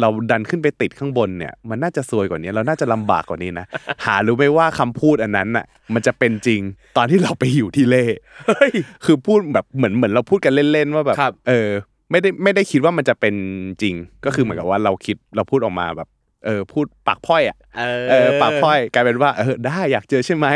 [0.00, 3.66] เราดันขึ้นไปติดข้างบนเนี่ยมันน่าจะซวยกว่านี้เราน่าจะลำบากกว่านี้นะ
[4.04, 6.60] หารู้ไหมว่าคำพูดอันนั้นน่ะมันจะเป็นจริง
[6.96, 8.04] ตอนที่เราไปอยู่ที่เล่
[8.46, 8.72] เฮ้ย
[9.04, 11.70] คือพูดแบบเหมือนเหมือนเราพูดกันเล่นๆว่าแบบครับเออ
[12.10, 13.34] ไม่ได้ไม่ได้คิดว่ามันจะเป็น
[13.82, 16.08] จริง ก็คือเหมือนกับว่าเราคิดเราพูดออกมาแบบ
[16.46, 20.46] เออพูดปากพร่อยอะเออเออปากพร่อยกลายเป็นว่าเออได้อยากเจอใช่ไหม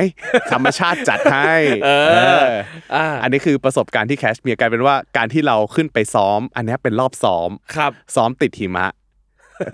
[0.52, 2.50] ธรรมชาติจัดให้เออเออ
[2.94, 8.86] อ่าอันนี้คือประสบการณ์ที่แคชเมียร์กลายเป็นว่าการที่เราขึ้นไปซ้อม อันเนี้ยเป็นรอบซ้อมครับซ้อมติดหิมะ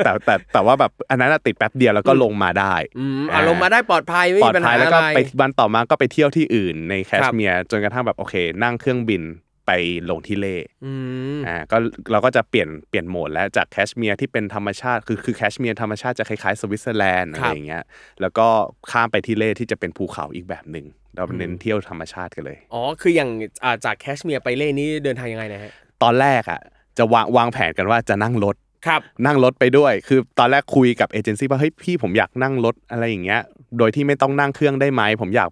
[0.04, 9.22] แต่แต่แต่ว่าแบบอันนั้นอะติดแป๊บเดียวแล้วก็ลงมาได้อืมอารมณ์มาได้ปลอดภัยไม่ปลอมีดปัญภัหายแล้วอะก็ไรไปวันต่อมาก็ไปเที่ยวที่อื่นในแคชเมียร์จนกระทั่งแบบโอเค นั่งเครื่องบิน
[9.66, 9.70] ไป
[10.10, 10.92] ลงที่เล่อื
[11.36, 11.76] มอ่าก็
[12.12, 17.84] เราก็จะเปลี่ยนเปลี่ยนโหมดแล้วจากแคชเมียร์ที่เป็นธรรมชาติคือคือแคชเมียร์ธรรมชาติจะคล้ายๆสวิตเซอร์แลนด์อะไรอย่างเงี้ย
[18.20, 18.46] แล้วก็
[18.90, 23.30] ข้ามไปที่เล่ที่จะเป็นภูเขาอีกแบบหนึ่งเราเน้นเที่ยวธรรมชาติกันเลยอ๋อคืออย่าง
[23.64, 26.60] อ่าจากแคชเมียร์ไปเล่นี่เดินทางยังไงนะฮะตอนแรกอะ
[26.98, 33.40] จะวางวางแผนกันว่าจะนั่งรถครับนั่งรถไปด้วย คือตอนแรกคุยกับเอเจนซี่ว่าเฮ้ยพี่ผมอยากนั่งรถอะไรอย่างเงี้ย
[33.78, 35.48] โดยที่ไม่ต้องนั่งเครื่องได้ไหมผมอยาก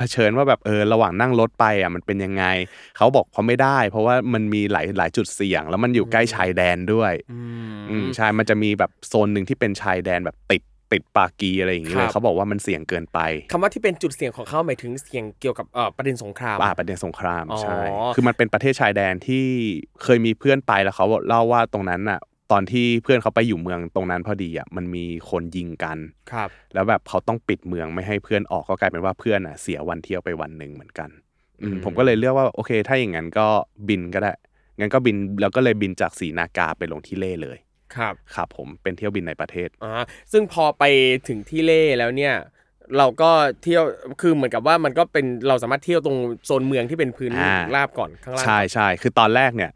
[0.00, 2.44] เผเผชิญว่าแบบเออระหว่างนั่งรถไปอะมันเป็นยังไง
[2.96, 7.38] เขาบอกเขาไม่ได้ เพราะว่ามันมีหลายหลายจุดเสี่ยง แล้วมันอยู่ใกล้ชายแดนด้วยอื
[7.90, 13.18] อืมมใช่มันจะมีแบบโซนหนึ่งที่เป็นชายแดนแบบติดติดปากีอะไรอย่างเงี้ยครัเลยบเขาบอกว่ามันเสี่ยงเกินไป
[13.52, 17.78] คำว่าที่เป็นจุดเสี่ยงของเขาหมายถึงเสี่ยงเกี่ยวกับเอ่อประเด็นสงครามอ่าประเด็นสงครามอ๋อใช่
[18.14, 19.46] คือมันเป็นประเทศชายแดนที่
[20.02, 22.20] เคยมีเพื่อนไปแล้วเขาเล่าว่าตรงนั้นอะ
[22.52, 25.98] ตอนที่เพื่อนเขาไปอยู่เมืองตรงนั้นพอดีอะมันมีคนยิงกัน
[26.32, 31.10] ครับ แล้วแบบเขาต้องปิดเมืองไม่ให้เพื่อนออกก็กลายเป็นว่าเพื่อนอะเสียวันเที่ยวไปวันหนึ่งเหมือนกัน
[31.62, 33.46] อืมอืมผมก็เลยเลือกว่าโอเค ถ้าอย่างนั้นก็
[33.88, 34.32] บินก็ได้
[34.78, 37.58] งั้นก็บินแล้วก็เลยบินจากศรีนากาไปลงที่เล่เลย
[37.96, 39.92] ครับครับผมเป็นเที่ยวบินในประเทศอ่า
[40.32, 40.84] ซึ่งพอไป
[41.28, 42.34] ถึงที่เล่แล้วเนี่ย
[42.98, 43.30] เราก็
[43.62, 43.84] เที่ยว
[44.20, 49.70] คือเหมือนกับว่ามันก็เป็นเราสามารถเที่ยวตรงโซนเมืองที่เป็นพื้นอ่าราบก่อนข้างล่างใช่ใช่คือตอนแรกเนี่ย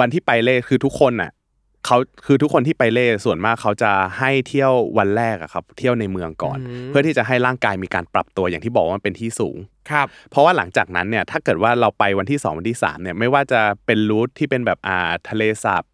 [0.00, 1.30] วันที่ไปเล่คือทุกคนอะ
[1.86, 9.56] เขาคือทุกคนที่ไปเล่ส่วนมากเขาจะให้เที่ยววันแรกอะครับ เที่ยวในเมืองก่อน เพื่อที่จะให้ร่างกายมีการปรับตัวอย่างที่บอกว่ามันเป็นที่สูง
[9.90, 15.84] ครับเพราะว่าหลังจากนั้นเนี่ยถ้าเกิดว่าเราไปวันที่ 2 วันที่3เนี่ยไม่ว่าจะเป็นรูทที่เป็นแบบอ่าทะเลสาบ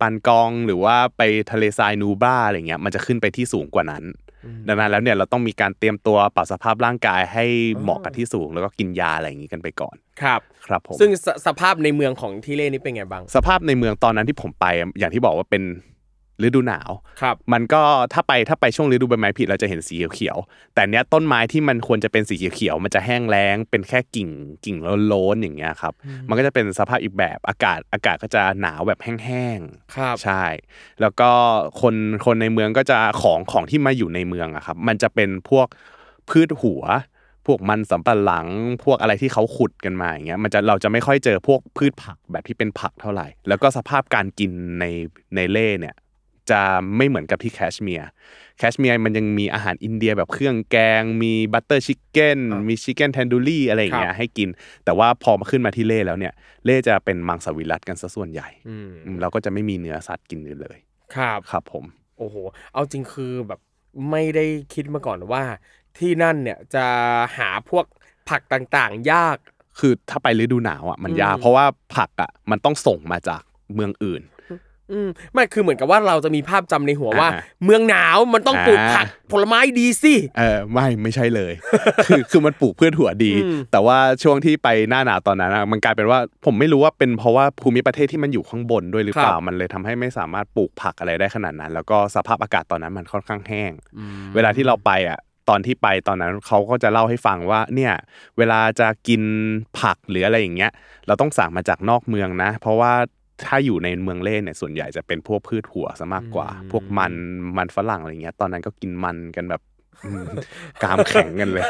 [0.00, 4.04] ปันกองหรือว่าไปทะเลทรายนูบราอะไรเงี้ยมันจะขึ้นไปที่สูงกว่านั้น
[4.68, 7.44] ดังนั้นแล้วเนี่ยเราต้องมีการเตรียมตัวปรับสภาพร่างกายให้
[7.82, 15.62] เหมาะกับที่สูงแล้วก็กินยาอะไรอย่างงี้กันไปก่อนครับครับผมซึ่งสสภาพในเมืองของที่เล่นี่เป็นไงบ้าง สภาพในเมืองตอนนั้นที่ผมไปอะอย่างที่บอกว่าเป็น
[16.42, 24.28] ฤดูหนาวครับมันก็ถ้าไปถ้าไปช่วงฤดูใบไม้ผลิเราจะเห็นสีเขียวๆแต่เนี้ยต้นไม้ที่มันควรจะเป็นสีเขียวๆมันจะแห้งแล้ง เป็นแค่กิ่ง
[24.64, 24.76] กิ่ง
[25.08, 25.94] โล้นๆอย่างเงี้ยครับ
[26.28, 30.44] มันก็จะเป็นสภาพอีกแบบอากาศอากาศก็จะหนาวแบบแห้งๆครับใช่
[31.00, 31.30] แล้วก็
[31.80, 35.66] คนคนในเมืองก็จะของของที่มาอยู่ในเมืองอะครับ มันจะเป็นพวก
[36.28, 36.84] พืชหัว
[37.46, 38.46] พวกมันสำปะหลัง
[38.84, 44.84] พวกอะไรที่เขาขุดกันมาอย่างเงี้ยมันจะเราจะไม่ค่อยเจอพวกพืชผักแบบที่เป็นผักเท่าไหร่ แล้วก็สภาพการกินใน
[45.34, 45.94] ในเล่เนี่ย
[46.50, 46.60] จะ
[46.96, 48.08] ไม่เหมือนกับที่แคชเมียร์
[48.58, 54.48] แคชเมียร์มันยังมีอาหารอินเดียแบบเครื่องแกง มี butter chicken อ่ามีมี chicken tandoori อะไรอย่างเงี้ครับให้กิน
[54.84, 56.32] แต่ว่าพอมาขึ้นมาที่เล่แล้วเนี่ย
[56.64, 60.78] เล่จะเป็นมังสวิรัตกันซะส่วนใหญ่อืมอืมเราก็จะไม่มีเนื้อสัตว์กินเลย
[61.14, 61.84] ครับครับผม
[62.18, 62.36] โอ้โห
[62.72, 63.60] เอาจริงคือแบบ
[64.10, 65.42] ไม่ได้คิดมาก่อนว่า
[65.98, 66.86] ที่นั่นเนี่ยจะ
[67.38, 67.84] หาพวก
[68.28, 69.36] ผักต่างๆ ยาก
[69.78, 71.64] คือถ้าไปฤดูหนาวอะมันยากอืมเพราะว่า
[71.96, 73.42] ผักอะมันต้องส่งมาจาก
[73.74, 74.22] เมืองอื่น
[74.92, 81.52] อืมไม่คือเหมือนกับว่าเราจะมีภาพจำในหัวว่าอ่า เมืองหนาวมันต้องปลูกอ่าผักผลไม้ดีสิเออไม่ไม่ใช่เลย
[82.06, 93.72] คือคือมันปลูกพืชหัวดีอืมแต่ว่าช่วงที่ไปหน้าหนาวตอนนั้นอะมันกลายเป็นว่าผมไม่รู้ว่าเป็นเพราะว่าภูมิประเทศที่มันอยู่ข้างบนด้วยหรือเปล่ามันเลยทำให้ไม่สามารถปลูกผักอะไรได้ขนาดนั้น แล้วก็สภาพอากาศตอนนั้นมันค่อนข้างแห้ง
[94.34, 97.92] เวลาที่เราไปอะตอนที่ไปตอนนั้นเขาก็จะเล่าให้ฟังว่าเนี่ย
[98.38, 99.22] เวลาจะกิน
[99.80, 100.70] ผักหรืออะไรอย่างเงี้ย
[101.06, 102.92] เราต้องสั่งมาจากนอกเมืองนะ เพราะว่า
[103.46, 107.12] ถ้าอยู่ในเมืองเล่เนี่ยส่วนใหญ่จะเป็นพวกพืชหัวซะมากกว่าอืมพวกมัน
[107.58, 109.62] มันฝรั่งอะไรเงี้ย ตอนนั้นก็กินมันกันแบบ
[110.04, 110.26] อืม
[110.82, 111.64] กรามแข็งกันเลย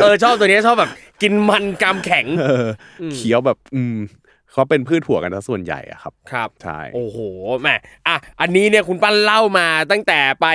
[0.00, 0.90] เออชอบตัวนี้ชอบแบบ
[1.22, 2.66] กินมันกามแข็งเออ
[3.14, 3.96] เคี้ยวแบบ อืม
[4.54, 7.18] เขาเป็นพืชหัวกันซะส่วนใหญ่อะครับครับใช่โอ้โห
[7.60, 7.68] แหม
[8.06, 10.46] อะอันนี้เนี่ยคุณปั้นเล่ามาตั้งแต่ไป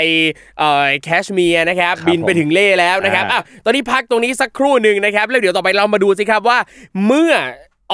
[0.59, 6.57] เอ่อแคชเมียร์นะครับครับบินไปถึงเล่แล้วนะครับอ่าอะตอนนี้พักตรงนี้สักครู่หนึ่งนะครับ แล้วเดี๋ยวต่อไปเรามาดูสิครับว่า
[7.05, 7.33] เมื่อ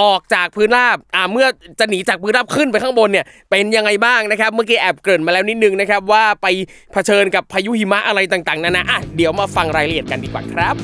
[0.02, 1.48] ออกจากพื้นราบอ่าเมื่อ
[1.80, 6.48] จะหนีจากพื้นราบขึ้นไปข้างบนเนี่ยเป็นยังไงบ้างนะครับ เมื่อกี้แอบเกริ่นมาแล้วนิดนึงนะครับว่าไป
[6.94, 10.76] เผชิญกับพายุหิมะอะไรต่างๆนานาอะเดี๋ยวมาฟังรายละเอียดกันดีกว่าครับ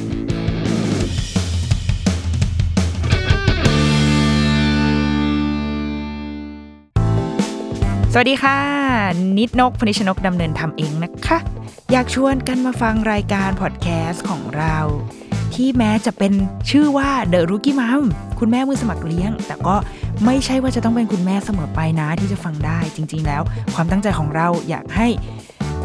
[8.14, 8.60] สวัสดีค่ะ
[9.38, 11.38] นิดนกพนิชนกดำเนินทำเองนะคะ
[11.92, 14.78] อยากชวนกันมาฟังรายการพอดแคสต์ของเรา
[15.56, 16.34] ที่แม้จะเป็น
[16.70, 18.04] ชื่อว่า The Rookie Mom
[18.40, 19.76] คุณแม่มือสมัครเลี้ยง แต่ก็
[20.26, 23.42] ไม่ใช่ว่าจะต้องเป็นคุณแม่เสมอไปนะที่จะฟังได้จริง ๆ แล้ว
[23.76, 25.08] ความตั้งใจของเราอยากให้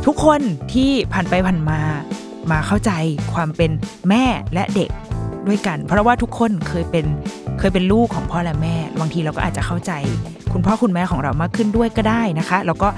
[0.06, 0.40] ทุกคน
[0.72, 1.80] ที่ผ่านไปผ่านมา
[2.50, 2.90] มาเข้าใจ
[3.34, 3.70] ความเป็น
[4.08, 4.24] แม่
[4.54, 4.90] และเด็ก
[5.46, 7.06] ด้วยกัน เพราะว่าทุกคนเคยเป็น
[7.58, 9.92] เคยเป็นลูกของพ่อและแม่ บางทีเราก็อาจจะเข้าใจ
[10.52, 12.88] คุณพ่อคุณแม่ของเรามากขึ้นด้วยก็ได้นะคะ แล้วก็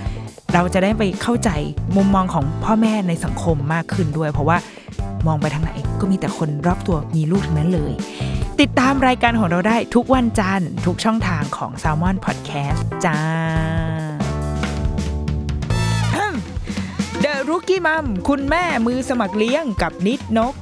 [0.55, 1.51] เราจะได้ไปเข้าใจ
[1.97, 4.57] มุมมองของพ่อแม่ในสังคมมากขึ้นด้วย เพราะว่า
[5.27, 7.93] มองไปทางไหน ก็มีแต่คนรอบตัวมีลูกทั้งนั้นเลย
[8.61, 13.19] ติดตามรายการของเราได้ทุกวันจันทร์ทุกช่องทางของ s a l m o n Podcast จ้า
[17.25, 20.55] The Rookie Mom คุณแม่มือสมัครเลี้ยงกับนิดนก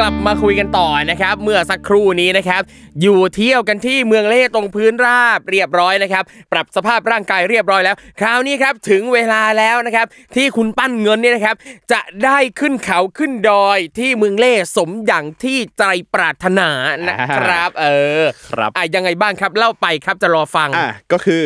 [0.00, 2.62] กลับมาคุยกันต่อนะครับ เมื่อสักครู่นี้นะครับ
[3.02, 10.06] อยู่เที่ยวกันที่เมืองเล่ตรงพื้นราบเรียบร้อยนะครับ ปรับสภาพร่างกายเรียบร้อยแล้ว คราวนี้ครับถึงเวลาแล้วนะครับ
[10.36, 11.56] ที่คุณปั้นเงินเนี่ยนะครับ
[11.92, 15.84] จะได้ขึ้นเขาขึ้นดอยที่เมืองเล่สมอย่างที่ใจ
[16.14, 16.68] ปรารถนา
[17.08, 17.86] นะครับ เอ
[18.22, 21.44] อครับอะยังไงบ้างครับเล่าไปครับจะรอฟังอะก็คือ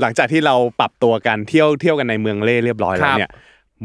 [0.00, 3.30] หลังจากที่เราปรับตัวกันเที่ยวเที่ยวกันในเมืองเล่เรียบร้อยแล้ครัวบเนี่ย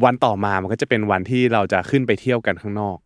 [0.04, 2.98] วันต่อมามันก็จะเป็นวันที่เราจะขึ้นไปเที่ยวกันข้างนอก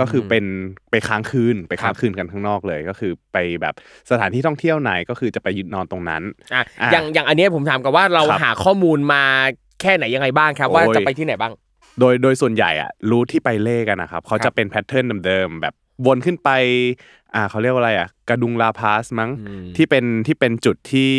[0.00, 0.44] ก็คือเป็น
[0.90, 3.74] ไปค้างคืนไปค้างคืนกันข้างนอกเลย ก็คือไปแบบ
[4.10, 6.22] สถานที่ท่องเที่ยวไหนก็คือจะไปยึดนอนตรงนั้น
[6.54, 9.24] อะอะอย่างอย่างอันเนี้ยผมถามกันว่าเราครับหาข้อมูลมา
[9.80, 11.52] แค่ไหนยังไงบ้างครับโอ้ยว่าจะไปที่ไหนบ้าง
[12.00, 15.74] โดยโดยส่วนใหญ่อะรูทที่ไปเล่กันนะครับเขาครัจะบเป็นแพทเทิร์นเดิมๆแบบ
[16.06, 16.50] วนขึ้นไป
[17.34, 21.12] อ่าเขาเรียกว่าอะไรอะกระดุงลาพาสมั้งอืมที่เป็นที่เป็นจุดที่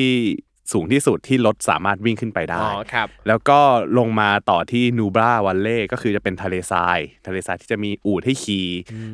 [0.71, 3.60] สูงที่สุดที่รถสามารถวิ่งขึ้นไปได้อ๋อครับแล้วก็
[3.97, 8.67] ลงมาต่อที่นูบราวันเล่ก็คือจะเป็นทะเลทราย ทะเลทรายที่จะมีอูฐให้ขี่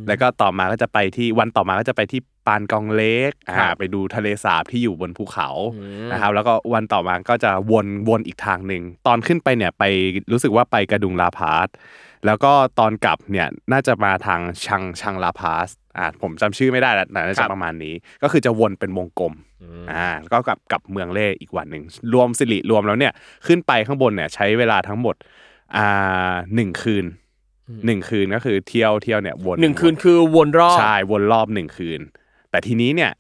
[0.07, 9.83] แล้วก็ต่อมาก็จะไปที่วันต่อมาก็จะไปที่ปานกองเล็กครัอ่าบไปดูทะเลสาบที่อยู่บนภูเขาอืมนะครับแล้วก็วันต่อมาก็จะวนวนอีกทางหนึ่งตอนขึ้นไปเนี่ยไป
[10.31, 11.67] รู้สึกว่าไปกระดุงลาพาส
[12.25, 19.33] แล้วก็ตอนกลับเนี่ยน่าจะมาทางชังชังลาพาสอ่าผมจำชื่อไม่ได้แล้วแต่น่าครัจะบประมาณนี้ ก็คือจะวนเป็นวงกลม
[19.91, 21.83] อ่าแล้วก็กลับกลับเมืองเล่อีกวันหนึ่ง
[22.13, 23.13] รวมสิริรวมแล้วเนี่ย
[23.47, 25.15] ขึ้นไปข้างบนเนี่ยใช้เวลาทั้งหมด
[25.75, 27.05] อ่าหนึ่งคืน
[27.85, 32.01] หนึ่งคืนก็คือเที่ยวเที่ยวเนี่ยวนหนึ่งคืนคือวนรอบใช่วนรอบหนึ่งคืน
[32.51, 33.11] แต่ทีนี้เนี่ย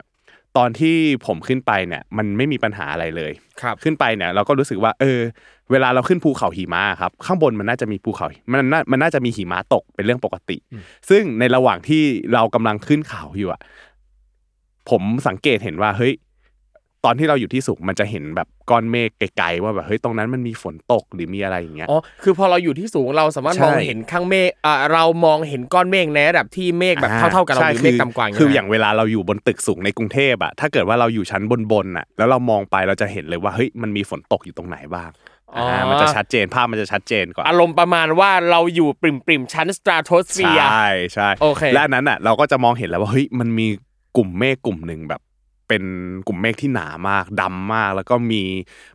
[0.57, 5.19] ตอนที่ผมขึ้นไปเนี่ยมันไม่มีปัญหาอะไรเลยครับขึ้นไปเนี่ยเราก็รู้สึกว่าเออ
[5.71, 10.57] เวลาเราขึ้นภูเขาหิมะครับข้างบนมันน่าจะมีภูเขา มันน่ามันน่าจะมีหิมะตกเป็นเรื่องปกติ
[11.09, 13.61] ซึ่งในระหว่างที่เรากำลังขึ้นเขาอยู่อะ
[14.89, 16.13] ผมสังเกตเห็นว่าเฮ้ย
[17.05, 35.09] ตอนที่เราอยู่ที่สูงมันจะเห็นแบบก้อนเมฆไกลๆว่าแบบเฮ้ยตรงนั้นมันมีฝนตกหรือมีอะไรอย่างเงี้ยอ๋อคือพอเราอยู่ที่สูงเราสามารถใช่มองเห็นข้างเมฆอ่าเรามองเห็นก้อนเมฆในระดับที่เมฆแบบเท่าๆกับเราใช่หรือเมฆต่ำกว่าคือเงี้อย่างเวลาเราอยู่บนตึกสูงในกรุงเทพอะถ้าเกิดว่าเราอยู่ชั้นบนๆอะแล้วเรามองไปเราจะเห็นเลยว่าเฮ้ยมันมีฝนตกอยู่ตรงไหนบ้าง
[35.55, 43.67] อ๋ออ่ามันจะชัดเจนภาพมันจะชัดเจนกว่าอารมณ์ประมาณว่าเราอยู่ปริมปริมๆชั้นสตราโทสเฟียร์ใช่ใช่โอเคและอันนั้นอะเราก็จะมองเห็นแล้วว่าเฮ้ยมันมี
[44.17, 45.21] กลุ่มเมฆกลุ่มหนึ่งแบบ
[45.67, 45.83] เป็น
[46.27, 48.41] กลุ่มเมฆที่หนามากดำมาก แล้วก็มี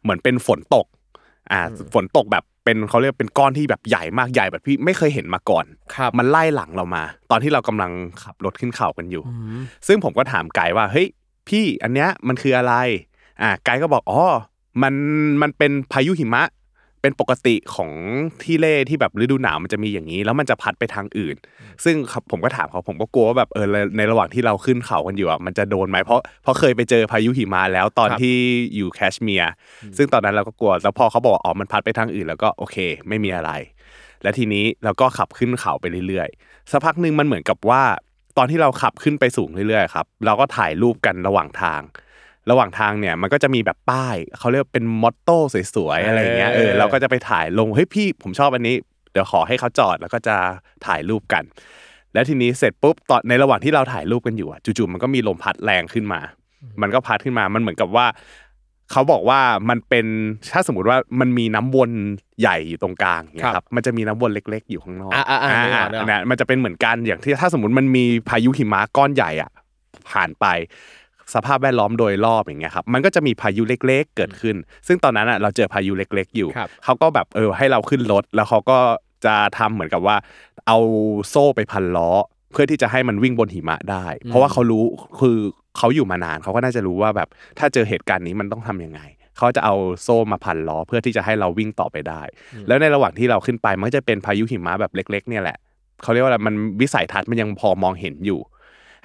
[0.02, 0.86] เหมือนเป็นฝนตก
[1.52, 1.60] อ่า
[1.94, 9.22] ฝนตกแบบเป็นเขาเรียกเป็นก้อนที่แบบใหญ่มากใหญ่แบบพี่ไม่เคยเห็นมาก่อนครับมันไล่หลังเรามา ตอนที่เรากำลังขับรถขึ้นเขากันอยู่
[9.86, 11.08] ซึ่งผมก็ถามไกด์ว่าเฮ้ย
[11.48, 12.74] พี่อันเนี้ยมันคืออะไร
[13.42, 14.22] อ่าไกด์ก็บอกอ๋อ
[14.82, 14.94] มัน
[15.42, 16.42] มันเป็นพายุหิมะ
[17.02, 17.90] เป็นปกติของ
[18.42, 21.36] ที่เล่ที่แบบฤดูหนาวมันจะมีอย่างนี้ แล้วมันจะพัดไปทางอื่น
[21.84, 28.36] ซึ่งครับผมก็ถามเขาผมก็กลัวว่าแบบเออในในระหว่างที่เราขึ้นเขากันอยู่อะมันจะโดนไหมเพราะเพราะเคยไปเจอพายุหิมะแล้วตอนครับที่
[28.76, 29.52] อยู่แคชเมียร์
[29.96, 32.76] ซึ่งตอนนั้นเราก็กลัวแล้วพอเขาบอกว่าอ๋อมันพัดไปทางอื่น แล้วก็โอเค
[33.08, 33.50] ไม่มีอะไร
[34.22, 37.82] และทีนี้เราก็ขับขึ้นเขาไปเรื่อยๆสักพักหนึ่งมันเหมือนกับว่า
[38.36, 41.80] ตอนที่เราขับขึ้นไปสูงเรื่อยๆครับเราก็ถ่ายรูปกันระหว่างทาง
[42.50, 45.38] ระหว่างทางเนี่ยมันก็จะมีแบบป้ายเขาเรียกว่าเป็นมอตโต้
[45.74, 48.74] สวยๆอะไรอย่างเงี้ยเออเราก็จะไปถ่ายลงเฮ้ยพี่ผมชอบอันนี้
[49.12, 50.36] เดี๋ยวขอให้เขาจอดแล้วก็จะ
[50.86, 51.44] ถ่ายรูปกัน
[52.14, 56.20] แล้วทีนี้เสร็จปุ๊บตอนในระหว่างที่เราถ่ายรูปกันอยู่อะจู่ๆมันก็มีลมพัดแรงขึ้นมา
[56.82, 58.06] มันก็พัดขึ้นมามันเหมือนกับว่า
[58.92, 60.06] เขาบอกว่ามันเป็น
[60.52, 61.90] ถ้าสมมติว่ามันมีน้ำวน
[62.40, 69.50] ใหญ่อยู่ตรงกลางเนี่ยครับครับมันจะมีน้ำวนเล็ก ๆ อยู่ข้างนอกอ่าอ่าอ่านึกออกนึกออกนะมันจะเป็นเหมือนกันอย่างที่ถ้าสมมติมันมีพายุหิมะก้อนใหญ่อะ
[70.10, 70.46] ผ่านไป
[71.34, 78.78] สภาพแวดล้อมโดยรอบอย่างเงี้ยครับมันก็จะมีพายุเล็ก ๆ เกิดขึ้น ซึ่งตอนนั้นอะเราเจอพายุเล็ก ๆ อยู่ครับเขาก็แบบเออให้เราขึ้นรถแล้วเขาก็
[79.26, 80.16] จะทำเหมือนกับว่า
[80.66, 80.78] เอา
[81.28, 82.10] โซ่ไปพันล้อ
[82.52, 84.84] เพื่อที่จะให้มันวิ่งบนหิมะได้ เพราะว่าเขารู้
[85.20, 85.36] คือ
[85.78, 89.00] เขาอยู่มานานเขาก็น่าจะรู้ว่าแบบถ้าเจอเหตุการณ์นี้มันต้องทำยังไง
[89.38, 92.22] เขาจะเอาโซ่มาพันล้อเพื่อที่จะให้เราวิ่งต่อไปได้
[92.66, 95.56] แล้วในระหว่างที่เราขึ้นไปมันก็จะเป็นพายุหิมะแบบเล็ก ๆ เนี่ยแหละ
[96.02, 98.40] เขาเรียกว่าอะไรมันวิสัยทัศน์มันยังพอมองเห็นอยู่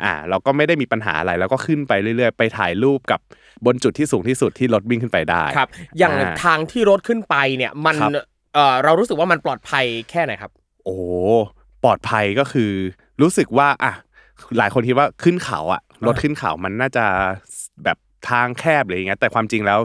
[0.03, 3.19] อ่าเราก็ไม่ได้มีปัญหาอะไรแล้วก็ขึ้นไปเรื่อยๆ ไปถ่ายรูปกับ
[3.65, 8.11] บนจุดที่สูงที่สุดที่รถวิ่งขึ้นไปได้ครับ อย่างอ่าทางที่รถขึ้นไปเนี่ยมันครับ
[8.53, 10.51] เออเรารู้สึกว่ามันปลอดภัยแค่ไหนครับ
[10.85, 10.97] โอ้
[11.83, 12.71] ปลอดภัยก็คือ
[13.21, 13.93] รู้สึกว่าอะ
[14.57, 17.05] หลายคนคิดว่าขึ้นเขาอะรถขึ้นเขามันน่าจะ
[17.83, 17.97] แบบ
[18.29, 19.79] ทางแคบหรืออย่างเงี้ยแต่ความจริงแล้ว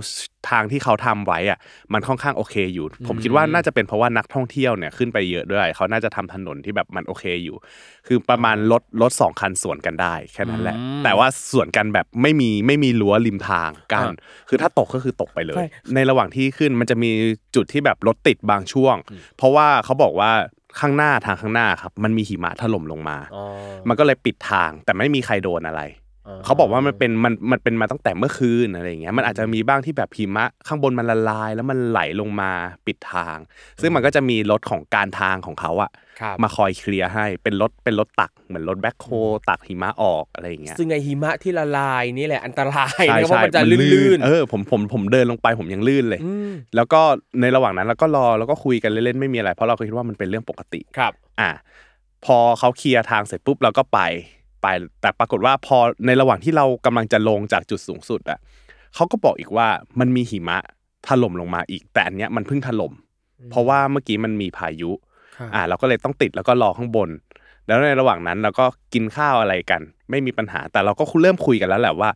[0.50, 1.58] ทางที่เขาทำไว้อะ
[1.92, 7.56] มันค่อนข้างโอเคอยู่ ผมคิดว่าน่าจะเป็นเพราะว่านักท่องเที่ยวเนี่ยขึ้นไปเยอะด้วย เขาน่าจะทำถนนที่แบบมันโอเคอยู่
[8.06, 17.10] คือประมาณรถรถสองคันสวนกันได้แค่นั้นแหละอืมแต่ว่าสวนกันแบบไม่มีไม่มีรั้วริมทางกันอ่าคือถ้าตกก็คือตกไปเลยใช่ในระหว่างที่ขึ้นมันจะมี
[17.56, 18.96] จุดที่แบบรถติดบางช่วง
[19.36, 20.30] เพราะว่าเขาบอกว่า
[20.80, 23.44] ข้างหน้าทางข้างหน้าครับ มันมีหิมะถล่มลงมาอ๋อ
[23.88, 25.99] มันก็เลยปิดทางแต่ไม่มีใครโดนอะไรอ๋อ
[26.44, 32.50] เขาบอกว่ามันเป็นมันมันเป็นมาตั้งแต่เมื่อคืนอะไรอย่างเงี้ยมันอาจจะมีบ้างที่แบบหิมะข้างบนมันละลาย แล้วมันไหลลงมา
[32.86, 33.36] ปิดทาง
[33.80, 35.90] ซึ่งมันก็จะมีรถของการทางของเขาอะ
[36.20, 39.08] ครับมาคอยเคลียร์ให้เป็นรถเป็นรถตักเหมือนรถแบ็คโฮ
[39.48, 47.00] ตักหิมะออกอะไรอย่างเงี้ยซึ่งไอหิมะที่ละลายนี่แหละอันตรายใช่นะเพราะใช่มันจะมันลื่นเออผมผมผมเดินลงไปผมยังลื่นเลยๆอืมแล้วก็
[47.40, 51.50] ในระหว่างนั้นเราก็รอแล้วก็คุยกันเล่นๆไม่มีอะไร เพราะเราก็คิดว่ามันเป็นเรื่องปกติครับ อะ
[52.24, 54.00] พอเขาเคลียร์ทางเสร็จปุ๊บเราก็ไป
[54.62, 54.66] ไป
[55.00, 58.38] แต่ปรากฏว่าพอในระหว่างที่เรากำลังจะลงจากจุดสูงสุดอะ
[58.94, 59.66] เขาก็บอกอีกว่า
[60.00, 60.58] มันมีหิมะ
[61.08, 62.92] ถล่มลงมาอีก แต่อันเนี้ยมันเพิ่งถล่ม
[63.50, 64.90] เพราะว่าเมื่อกี้มันมีพายุ
[65.36, 67.10] ครับอะเราก็เลยต้องติดแล้วก็รอข้างบน
[67.66, 72.10] แล้วในระหว่างนั้นเราก็กินข้าวอะไรกัน ไม่มีปัญหาแต่เราก็เริ่มคุยกันแล้วแหละว่า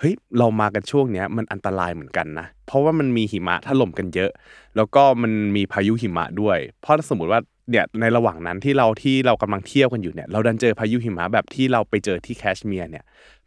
[0.00, 4.30] เฮ้ยเรามากันช่วงเนี้ยมันอันตรายเหมือนกันนะ เพราะว่ามันมีหิมะถล่มกันเยอะ
[4.76, 13.04] แล้วก็มันมีพายุหิมะด้วย เพราะถ้าสมมติว่าเนี่ยในระหว่างนั้นที่เราที่เรากำลังเที่ยวกันอยู่เนี่ย เราดันเจอพายุหิมะแบบที่เราไปเจอที่แคชเมียร์เนี่ย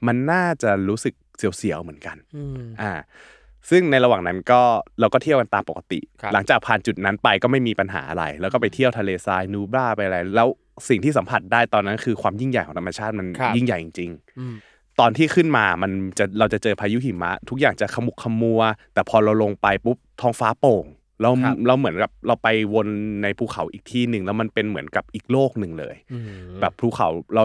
[0.07, 2.93] มันน่าจะรู้สึกเสียวๆเหมือนกันอืมอ่า
[3.69, 4.61] ซึ่งในระหว่างนั้นก็
[4.99, 10.47] เราก็เที่ยวกันตามปกติครับหลังจากผ่านจุดนั้นไปก็ไม่มีปัญหาอะไร แล้วก็ไปเที่ยวทะเลทรายนูบราไปอะไร แล้ว
[10.89, 18.61] สิ่งที่สัมผัสได้ตอนนั้นคือความยิ่งใหญ่ของธรรมชาติมันครับยิ่งใหญ่จริงอืมๆ ตอนที่ขึ้นมามันจะเราจะเจอพายุหิมะ ทุกอย่างจะขมุกขมัว
[18.93, 20.85] แต่พอเราลงไปปุ๊บท้องฟ้าโปร่ง
[21.21, 22.87] เราครับเราเหมือนกับเราไปวน
[23.23, 26.25] ในภูเขาอีกที่หนึ่งแล้วมันเป็นเหมือนกับอีกโลกหนึ่งเลยอืม
[26.61, 27.43] แบบภูเขาเรา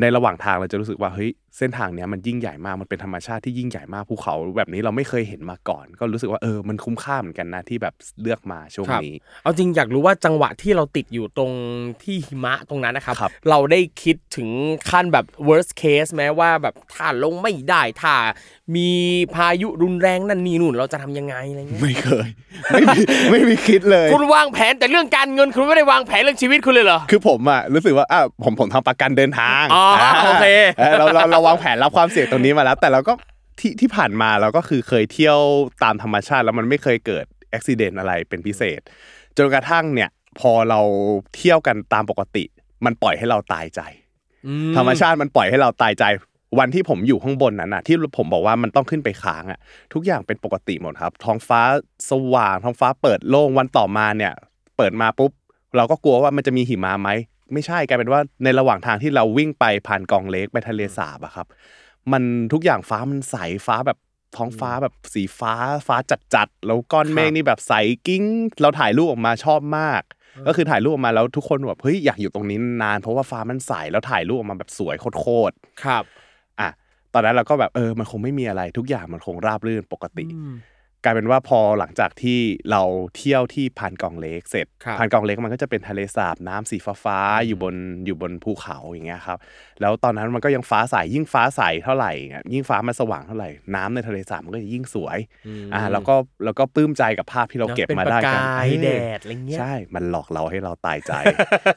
[0.00, 11.52] ในระหว่างทางเราจะรู้สึกว่าเฮ้ยเส้นทางเนี้ยมันยิ่งใหญ่มาก มันเป็นธรรมชาติที่ยิ่งใหญ่มากภูเขาแบบนี้เราไม่เคยเห็นมาก่อน ก็รู้สึกว่าเออมันคุ้มค่าเหมือนกันนะที่แบบเลือกมาช่วงครับนี้ เอาจริงอยากรู้ว่าจังหวะที่เราติดอยู่ตรง
[12.02, 14.48] ที่หิมะตรงนั้นนะครับครับเราได้คิดถึง
[14.90, 18.14] ขั้นแบบ worst case ไหมว่าแบบถ้าลงไม่ได้ถ้า
[18.76, 18.90] มี
[19.34, 22.28] พายุรุนแรงนั่นนี่นู่นเราจะทำยังไงอะไรเงี้ยไม่เคย
[22.72, 23.00] ไม่มี
[23.30, 29.84] ไม่มีคิดเลย คุณวางแผนแต่เรื่องการเงินคุณไม่ได้วางแผนเรื่องชีวิตคุณเลยเหรอคือผมอะรู้สึกว่าอะผมผมทำประกันเดินทางอ๋อ
[30.26, 30.46] โอเค
[30.98, 33.12] เราเราเราวางแผนรับความเสี่ยงตรงนี้มาแล้ว แต่เราก็
[33.60, 35.38] ที่ที่ผ่านมาเราก็คือเคยเที่ยว
[35.84, 38.80] ตามธรรมชาติแล้วมันไม่เคยเกิดอุบิเหตุอะไรเป็นพิเศษ
[39.38, 40.10] จนกระทั่งเนี่ย
[40.40, 40.80] พอเรา
[41.36, 42.44] เที่ยวกันตามปกติ
[42.84, 43.80] มันปล่อยให้เราตายใจ
[44.76, 46.04] ธรรมชาติมันปล่อยให้เราตายใจ
[46.58, 49.58] วันที่ผมอยู่ข้างบนนั้นน่ะ ที่ผมบอกว่ามันต้องขึ้นไปค้างอะ
[49.92, 51.60] ทุกอย่างเป็นปกติหมดครับ ท้องฟ้า
[52.10, 54.32] สว่างท้องฟ้าเปิดโล่งวันต่อมาเนี่ย
[54.76, 55.32] เปิดมาปุ๊บ
[55.76, 57.08] เราก็กลัวว่ามันจะมีหิมะไหม
[57.52, 61.46] ไม่ใช่กลายเป็นว่าในระหว่างทางที่เราวิ่งไปผ่านกองเล็กไปทะเลสาบอะครับ
[62.12, 62.22] มัน
[62.52, 63.36] ทุกอย่างฟ้ามันใส
[63.66, 63.98] ฟ้าแบบ
[64.36, 65.54] ท้องฟ้าแบบสีฟ้า
[65.86, 65.96] ฟ้า
[66.34, 67.72] จัดๆแล้วก้อนเมฆนี่แบบใส
[68.06, 68.22] กิ้ง
[68.60, 70.02] เราถ่ายรูปออกมาชอบมาก
[70.46, 76.04] ก็คือถ่ายรูปออกมาแล้วทุกคนแบบเฮ้ยอยากอยู่ตรงนี้นานเพราะว่าฟ้ามันใสแล้วถ่ายรูปออกมาแบบสวยโคตรๆครับ
[76.60, 76.68] อะ
[77.14, 80.26] ตอนนั้นเราก็แบบเออมันคงไม่มีอะไรทุกอย่างมันคงราบรื่นปกติ
[81.04, 82.38] กลายเป็นว่าพอหลังจากที่
[82.70, 82.82] เรา
[83.16, 87.74] เที่ยวที่พานกองเล็กเสร็จครับพานกองเล็กมันก็จะเป็นทะเลสาบน้ำสีฟ้าๆอยู่บน
[88.06, 89.38] อยู่บนภูเขาอย่างเงี้ยครับ
[89.80, 95.18] แล้วตอนนั้นมันก็ยังฟ้าใสยิ่งฟ้าใสเท่าไหร่เงี้ยยิ่งฟ้ามันสว่างเท่าไหร่น้ำในทะเลสาบมันก็จะยิ่งสวย
[95.74, 101.12] อ่าแล้วก็แล้วก็ปลื้มใจกับภาพที่เราเก็บมาได้เป็นประกันกายเออแดดอะไรเงี้ยใช่มันหลอกเราให้เราตายใจ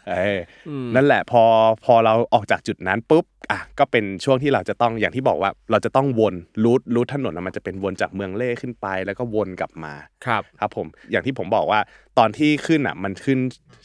[0.10, 1.44] เอออมนั่นแหละพอ
[1.86, 9.94] พอเราออกจากจุดนั้นปุ๊บอะก็เป็นช่วงที่เราจะต้องอย่างที่บอกว่าเราจะต้องวนรูทรูทถนนนะมันจะเป็นวนจากเมืองเล่ขึ้นไปแล้วก็วนกลับมา
[10.26, 11.80] ครับครับผมอย่างที่ผมบอกว่า
[12.18, 13.40] ตอนที่ขึ้นอะมันขึ้น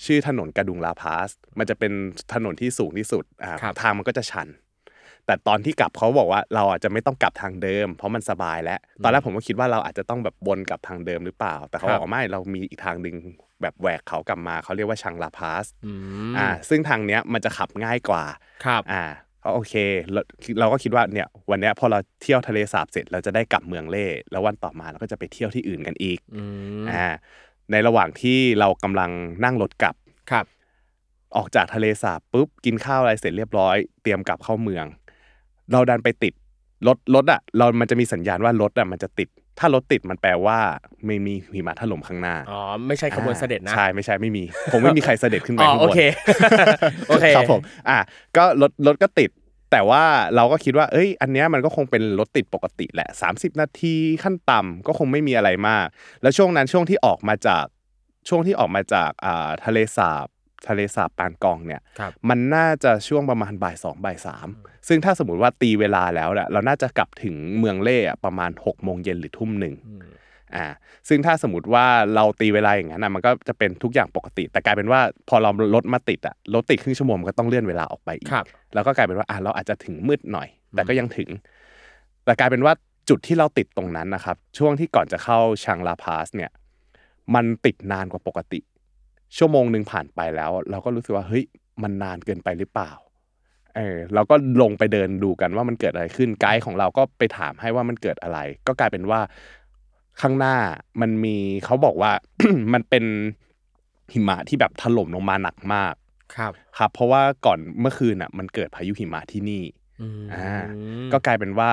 [0.06, 1.92] ชื่อถนนกระดุงลาพาส มันจะเป็น
[2.34, 4.48] ถนนที่สูงที่สุดอ่าครับทางมันก็จะชัน
[5.26, 13.16] แต่ตอนที่กลับเขาบอกว่าเราอาจจะไม่ต้องกลับทางเดิม เพราะมันสบายแล้ว ตอนแรกผมก็คิดว่าเราอาจจะต้องแบบวนกลับทางเดิมหรือเปล่า แต่เขาบอกว่าไม่เรามีอีกทางหนึ่ง
[13.62, 15.92] แบบแหวกเขากลับมาเขาเรียกว่าชังลาพาสอื
[16.30, 18.24] มอ่าซึ่งทางเนี้ยมันจะขับง่ายกว่า
[18.64, 19.74] ครับอ่าก็ โอเค
[20.12, 20.20] เรา
[20.60, 26.42] เราก็คิดว่าเนี่ยวันเนี้ยพอเราเที่ยวทะเลสาบเสร็จเราจะได้กลับเมืองเล่ แล้ววันต่อมาเราก็จะไปเที่ยวที่อื่นกันอีกอื
[26.82, 27.06] มอ่า
[27.70, 29.10] ในระหว่างที่เรากำลัง
[29.44, 29.94] นั่งรถกลับ
[30.30, 30.44] ครับ
[31.36, 34.84] ออกจากทะเลสาบปุ๊บกินข้าวอะไรเสร็จเรียบร้อย เตรียมกลับเข้าเมือง
[35.72, 36.34] เราดันไปติด
[36.86, 39.28] รถรถอะ เรามันจะมีสัญญาณว่ารถอะมันจะติด
[39.58, 40.58] ถ้ารถติดมันแปลว่า
[41.06, 46.00] ไม่มีหิมะถล่มข้างหน้า อ๋อ ไม่ใช่ขบวนเสด็จนะ ใช่ ไม่ใช่ไม่มี ผมไม่มีใครเสด็จขึ้นไปอ๋อข้างบน โอเค
[47.08, 47.98] โอเค ครับผม อะ
[48.36, 49.30] ก็รถรถก็ติด
[49.72, 50.04] แต่ว่า
[50.36, 55.86] เราก็คิดว่า เอ้ย อันเนี้ยมันก็คงเป็นรถติดปกติแหละ 30 นาทีขั้นต่ำก็คงไม่มีอะไรมาก
[56.22, 57.64] แล้วช่วงนั้นช่วงที่ออกมาจาก
[58.28, 60.26] ช่วงที่ออกมาจากอ่าทะเลสาบ
[60.68, 64.48] ทะเลสาบปานกองเนี่ยครับมันน่าจะช่วงประมาณบ่ายสองบ่ายสาม
[64.88, 69.74] ซึ่งถ้าสมมติว่าตีเวลาแล้วเนี่ยเราน่าจะกลับถึงเมืองเล่อะประมาณ6กโมงเย็นหรือทุ่มหนึ่ง
[70.56, 70.66] อ่า
[71.08, 81.28] ซึ่งถ้าสมมติว่าเราตีเวลาอย่างนั้นนะมันก็จะเป็นทุกอย่างปกติ แต่กลายเป็นว่าพอเรารถมาติดอะรถติดครึ่งชั่วโมงมันก็ต้องเลื่อนเวลาออกไปอีกครับแล้วก็กลายเป็นว่าอะเราอาจจะถึงมืดหน่อย แต่ก็ยังถึง
[82.24, 82.72] แต่กลายเป็นว่า
[83.08, 86.50] จุดที่เราติดตรงนั้นนะครับ ช่วงที่ก่อนจะเข้าชังลาพาสเนี่ย
[87.34, 88.60] มันติดนานกว่าปกติ
[89.36, 91.44] ชั่วโมงหนึ่งผ่านไปแล้ว เราก็รู้สึกว่าเฮ้ย
[91.82, 92.92] มันนานเกินไปหรือเปล่า
[93.76, 99.20] เออเราก็ลงไปเดินดูกันว่ามันเกิดอะไรขึ้นไกด์ของเราก็ไปถามให้ว่ามันเกิดอะไร ก็กลายเป็นว่า
[100.20, 100.56] ข้างหน้า
[101.00, 102.12] มันมีเขาบอกว่า
[102.74, 103.04] มันเป็น
[104.12, 105.94] หิมะที่แบบถล่มลงมาหนักมาก
[106.36, 109.62] ครับ ครับ เพราะว่าก่อนเมื่อคืนอะ มันเกิดพายุหิมะที่นี่
[110.34, 110.64] อ่า
[111.12, 111.70] ก็กลายเป็นว่า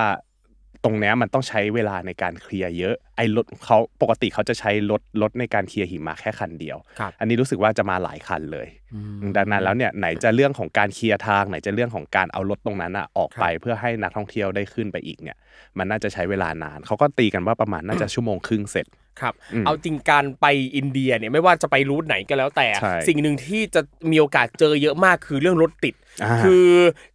[0.84, 8.68] ตรงเนี้ยมันต้องใช้เวลาในการเคลียร์เยอะ ไอ้รถเขาปกติเขาจะใช้รถรถในการเคลียร์หิมะแค่คันเดียวครับอันนี้รู้สึกว่าจะมาหลายคันเลย
[9.38, 15.38] ดังนั้นแล้วเนี่ยไหนจะเรื่องของการเคลียร์ทาง ไหนจะเรื่องของการเอารถตรงนั้นอะออกไปครับเพื่อให้นักท่องเที่ยวได้ขึ้นไปอีกเนี่ย
[15.78, 18.88] มันน่าจะใช้เวลานานเขาก็ตีกันว่าประมาณน่าจะชั่วโมงครึ่งเสร็จ
[19.22, 23.82] ครับอืมเอาจริงการไปอินเดียเนี่ยไม่ว่าจะไปรูทไหนก็แล้วแต่ใช่สิ่งหนึ่งที่จะ
[24.12, 26.68] มีโอกาสเจอเยอะมากคือเรื่องรถติดอ่าคือ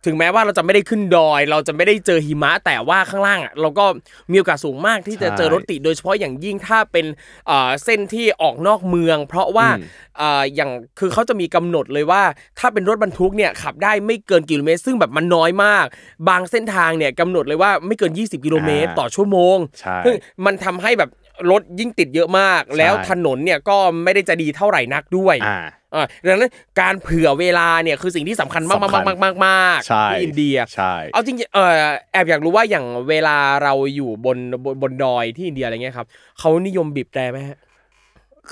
[0.07, 3.85] ถึงแม้ว่าเราจะไม่ได้ขึ้นดอย เราจะไม่ได้เจอหิมะแต่ว่าข้างล่างอะเราก็
[4.31, 7.07] มีโอกาสสูงมากที่จะใช่เจอรถติดโดยเฉพาะอย่างยิ่งถ้าเป็น
[7.47, 9.85] เอ่อเส้นที่ออกนอกเมือง เพราะว่าอืม
[10.19, 12.23] เอ่ออย่างคือเขาจะมีกำหนดเลยว่า
[12.59, 15.87] ถ้าเป็นรถบรรทุกเนี่ยขับได้ไม่เกินกิโลเมตร ซึ่งแบบมันน้อยมาก
[16.29, 20.15] บางเส้นทางเนี่ยกำหนดเลยว่าไม่เกิน 20 กิโลเมตรอ่าต่อชั่วโมงใช่ซึ่ง
[20.45, 21.11] มันทำให้แบบ
[21.51, 25.59] รถยิ่งติดเยอะมาก แล้วถนนเนี่ยก็ไม่ได้จะดีเท่าไหร่นักด้วยอ่า
[25.93, 31.73] เออดังนั้นการเผื่อเวลาเนี่ยคือสิ่งที่สำคัญมากมากสำคัญมากมากมากใช่ที่อินเดียใช่เอาจริงๆเออ
[32.13, 36.07] แอบอยากรู้ว่าอย่างเวลาเราอยู่บนบนบนดอยที่อินเดียอะไรเงี้ยครับ
[36.39, 37.59] เขานิยมบีบแตรไหมฮะ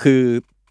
[0.01, 0.23] คือ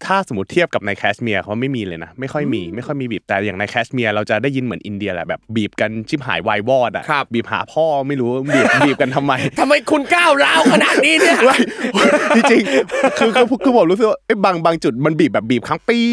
[0.05, 11.39] ถ้าสมมติเทียบกับในแคชเมียร์เขาไม่มีเลยนะ ไม่ค่อยมีไม่ค่อยมีบีบแต่อย่างในแคชเมียร์เราจะได้ยินเหมือนอินเดียแหละแบบบีบกันชิบหายวายวอดอะครับบีบหาพ่อไม่รู้บีบบีบกันทำไมทำไมคุณก้าวร้าวขนาดนี้เนี่ย
[12.35, 16.05] จริงๆคือคือคือผมรู้สึกว่าเอ้ยบางบางจุดมันบีบแบบบีบค้างปี๊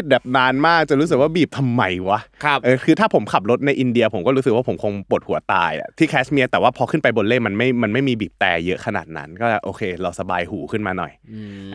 [0.00, 11.12] ดแบบนานมากจนรู้สึกว่าบีบทำไมวะครับเออคือถ้าผมขับรถในอินเดีย ผมก็รู้สึกว่าผมคงปวดหัวตายอะที่แคชเมียร์แต่ว่าพอขึ้นไปบนเลห์มันไม่มันไม่มีบีบแตรเยอะขนาดนั้น ก็โอเค เราสบายหูขึ้นมาหน่อย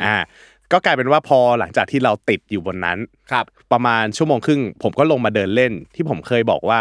[0.04, 0.16] อ่า
[0.72, 2.98] ก็กลายเป็นว่าพอหลังจากที่เราติดอยู่บนนั้น
[3.32, 6.80] ครับ ประมาณชั่วโมงครึ่ง ผมก็ลงมาเดินเล่น ที่ผมเคยบอกว่า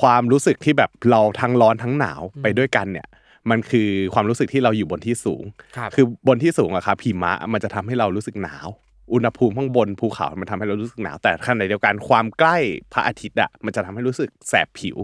[0.00, 3.06] ความรู้สึกที่แบบเราทั้งร้อนทั้งหนาวไปด้วยกันเนี่ย
[3.50, 5.42] มันคือความรู้สึกที่เราอยู่บนที่สูง
[5.76, 8.66] ครับคือบนที่สูงอะครับหิมะมันจะทำให้เรารู้สึกหนาว
[9.12, 12.56] อุณหภูมิข้างบนภูเขามันทำให้เรารู้สึกหนาวแต่ขณะเดียวกันความใกล้
[12.92, 14.96] พระอาทิตย์อะมันจะทำให้รู้สึกแสบผิว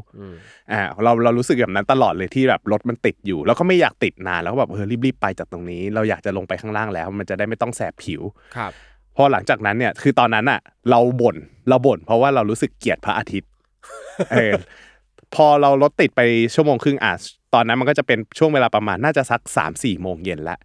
[0.73, 8.23] อ่าเราเรารู้สึกแบบนั้นตลอดเลยที่แบบรถมันติดอยู่ แล้วก็ไม่อยากติดนานแล้วก็แบบเออรีบๆไปจากตรงนี้ เราอยากจะลงไปข้างล่างแล้ว มันจะได้ไม่ต้องแสบผิว
[8.57, 8.73] ครับ
[9.17, 11.37] พอหลังจากนั้นเนี่ยคือตอนนั้นอะ เราบ่น
[11.69, 13.51] เราบ่นเพราะว่าเรารู้สึกเกลียดพระอาทิตย์
[14.33, 14.53] เออ
[15.35, 16.21] พอเรารถติดไป
[16.55, 17.13] ชั่วโมงครึ่งอะ
[17.55, 20.59] ตอนนั้นมันก็จะเป็นช่วงเวลาประมาณน่าจะสักสามสี่โมงเย็นละ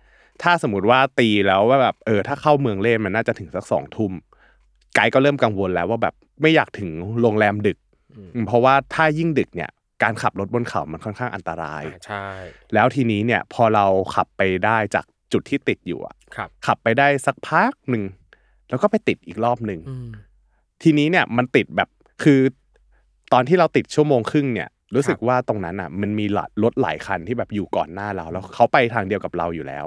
[0.43, 4.11] ถ้าสมมติว่าตีแล้วว่าแบบเออถ้าเข้าเมืองเล่นมันน่าจะถึงสักสองทุ่ม
[4.95, 6.89] ไกด์ก็เริ่มกังวลแล้วว่าแบบไม่อยากถึง
[7.21, 7.77] โรงแรมดึก
[8.47, 9.71] เพราะว่าถ้ายิ่งดึกเนี่ย
[10.03, 12.25] การขับรถบนเขามันค่อนข้างอันตรายใช่
[12.73, 13.85] แล้วทีนี้เนี่ยพอเรา
[14.15, 18.03] ขับไปได้จากจุดที่ติดอยู่อะครับขับไปได้สักพักหนึ่ง
[18.69, 19.79] แล้วก็ไปติดอีกรอบหนึ่ง
[20.83, 21.89] ทีนี้เนี่ยมันติดแบบ
[22.23, 22.39] คือ
[23.33, 29.85] ตอนที่เราติดชั่วโมงครึ่งเนี่ย รู้สึกว่าตรงนั้นอะ มันมีหลายรถหลายคันที่แบบอยู่ก่อนหน้าเราแล้วเขาไปทางเดียวกับเราอยู่แล้ว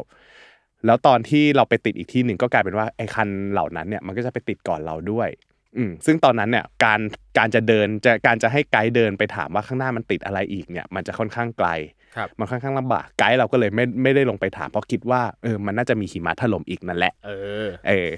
[0.87, 5.29] แล้วตอนที่เราไปติดอีกที่หนึ่งก็กลายเป็นว่าไอ้คันเหล่านั้นเนี่ยมันก็จะไปติดก่อนเราด้วย
[5.77, 7.01] อืมซึ่งตอนนั้นเนี่ยการ
[7.39, 11.69] การจะเดินจะการจะให้ไกด์เดินไปถามว่าข้างหน้ามันติดอะไรอีกเนี่ย มันจะค่อนข้างไกล
[12.17, 17.31] ครับมันค่อนข้างลำบากไกด์เราก็เลยไม่ไม่ได้ลงไปถามเพราะคิดว่าเออมันน่าจะมีหิมะถล่มอีกนั่นแหละ เอ
[17.67, 18.11] อ เออ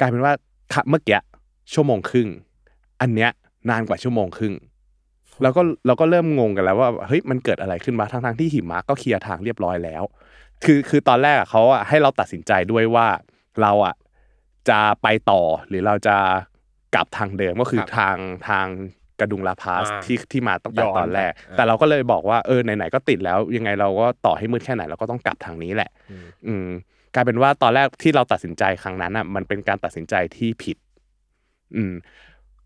[0.00, 0.32] กลายเป็นว่า
[0.72, 1.20] ค่ะเมื่อกี้
[1.74, 2.28] ชั่วโมงครึ่ง
[3.00, 3.30] อันเนี้ย
[3.70, 4.54] นานกว่าชั่วโมงครึ่ง
[5.42, 10.02] แล้วก็เราก็เริ่มงงกันแล้วว่าเฮ้ยมันเกิดอะไรขึ้นมาทั้งๆที่หิมะก็เคลียร์ทางเรียบร้อยแล้ว
[10.64, 13.06] คือคือตอนแรกอะเขาอะให้เราตัดสินใจด้วยว่า
[13.62, 13.94] เราอะ
[14.68, 16.16] จะไปต่อหรือเราจะ
[16.94, 18.16] กลับทางเดิมก็คือครับทาง
[18.48, 18.66] ทาง
[19.20, 25.90] กระดุงลาพาสอ่าที่ที่มาตั้งแต่ย้อนตอนแรกไปอ่าแต่เราก็เลยบอกว่าเออไหนๆก็ติดแล้ว ยังไงเราก็ต่อให้มืดแค่ไหนเราก็ต้องกลับทางนี้แหละ
[26.46, 26.68] อืม
[27.14, 30.76] กลายเป็นว่าตอนแรกที่เราตัดสินใจครั้งนั้นอะ มันเป็นการตัดสินใจที่ผิด
[31.76, 31.94] อืม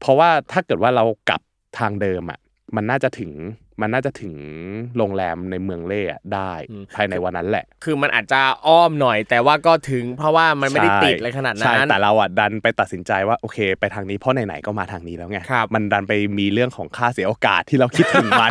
[0.01, 1.40] เพราะว่าถ้าเกิดว่าเรากลับ
[1.78, 2.38] ทางเดิมอะ
[2.76, 3.30] มันน่าจะถึง
[3.81, 4.35] มันน่าจะถึง
[4.97, 18.51] โรงแรมในเมืองเล่อะได้อืมภายในวันนั้นแหละ คือมันอาจจะอ้อมหน่อย แต่ว่าก็ถึงเพราะว่ามันไม่ได้ติดอะไรขนาดใช่นั้น แต่เราอะดันไปตัดสินใจว่าโอเค ไปทางนี้เพราะไหนๆก็มาทางนี้แล้วไงครับมันดันไปมีเรื่องของค่าเสียโอกาสที่เราคิดถึงมัน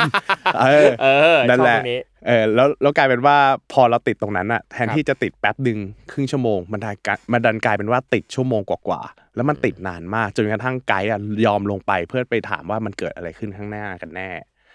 [0.62, 3.38] เออเออนั่นแหละชอบตรงนี้เออแล้วแล้วกลายเป็นว่า
[3.74, 5.80] พอเราติดตรงนั้นอะแทนครับที่จะติดแป๊บหนึ่ง
[6.12, 14.30] ครึ่งชั่วโมง มันดันกลายมันดันกลายเป็นว่าติดชั่วโมงกว่าๆแล้วมันติดนานมากจนกระทั่งไกด์อะยอมลงไปเพื่อไปถามว่ามันเกิดอะไรขึ้นข้างหน้ากันแน่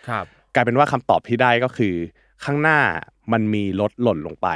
[0.08, 1.94] ครับ กลายเป็นว่าคำตอบที่ได้ก็คือ
[2.44, 2.78] ข้างหน้า
[3.32, 4.48] มันมีรถหล่นลงไป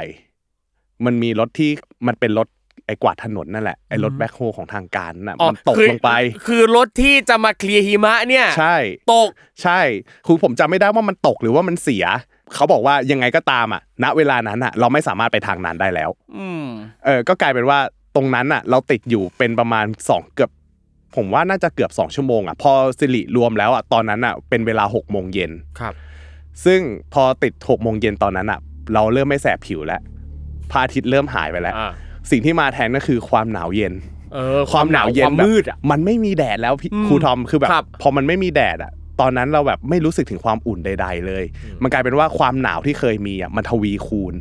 [1.05, 1.71] มันมีรถที่
[2.07, 2.47] มันเป็นรถ
[2.85, 6.11] ไอ้กวาดถนนนั่นแหละไอ้รถแบ็คโฮของทางการน่ะอ๋อมันตกคือลงไป
[6.47, 8.75] คือรถที่จะมาเคลียร์หิมะเนี่ยใช่
[9.13, 9.29] ตก
[9.63, 9.79] ใช่
[10.25, 12.05] คือผมจำไม่ได้ว่ามันตกหรือว่ามันเสีย
[12.53, 16.65] เขาบอกว่ายังไงก็ตามอะ ณเวลานั้นอะ เราไม่สามารถไปทางนั้นได้แล้ว อืม
[17.05, 17.79] เออก็กลายเป็นว่า
[18.15, 20.51] ตรงนั้นอะ เราติดอยู่เป็นประมาณสองเกือบ
[21.15, 25.93] ผมว่าน่าจะเกือบสองชั่วโมงอะพอสิริรวมแล้วอะตอนนั้นอะเป็นเวลาหกโมงเย็นครับ
[26.65, 26.79] ซึ่ง
[27.13, 28.59] พอติดหกโมงเย็นตอนนั้นอะ
[28.93, 30.01] เราเริ่มไม่แสบผิวแล้ว
[30.71, 31.91] พระอาทิตย์เริ่มหายไปแล้วอ่า
[32.31, 33.93] สิ่งที่มาแทนก็คือความหนาวเย็น
[34.33, 38.91] เออความหนาวเย็นความแบบมืดอะมันไม่มีแดดแล้วพี่อืมครูทอมคือแบบครับพอมันไม่มีแดดอะ
[39.21, 41.43] ตอนนั้นเราแบบไม่รู้สึกถึงความอุ่นใด ๆ เลย
[41.81, 44.33] มันกลายเป็นว่าความหนาวที่เคยมีอะมันทวีคูณ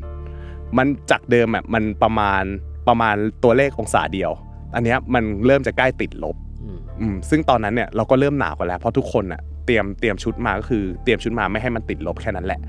[0.77, 2.43] มันจากเดิมอะมันประมาณ
[2.89, 4.31] ประมาณตัวเลของศาเดียว
[4.75, 12.61] อันเนี้ยมันเริ่มจะใกล้ติดลบ อืมอืมซึ่งตอนนั้นเนี่ยเราก็เริ่มหนาวกันแล้วเพราะทุกคนอะเตรียมเตรียมชุดมาก็คือ เตรียมชุดมาไม่ให้มันติดลบแค่นั้นแหละ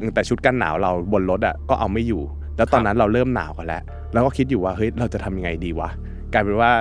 [0.00, 2.22] อืมแต่ชุดกันหนาวเราบนรถอะก็เอาไม่อยู่
[2.56, 3.82] แล้วตอนนั้นเราเริ่มหนาวกันแล้ว
[4.12, 5.90] แล้วก็คิดอยู่ว่าเฮ้ยเราจะทำยังไงดีวะ
[6.32, 6.72] กลายเป็นว่า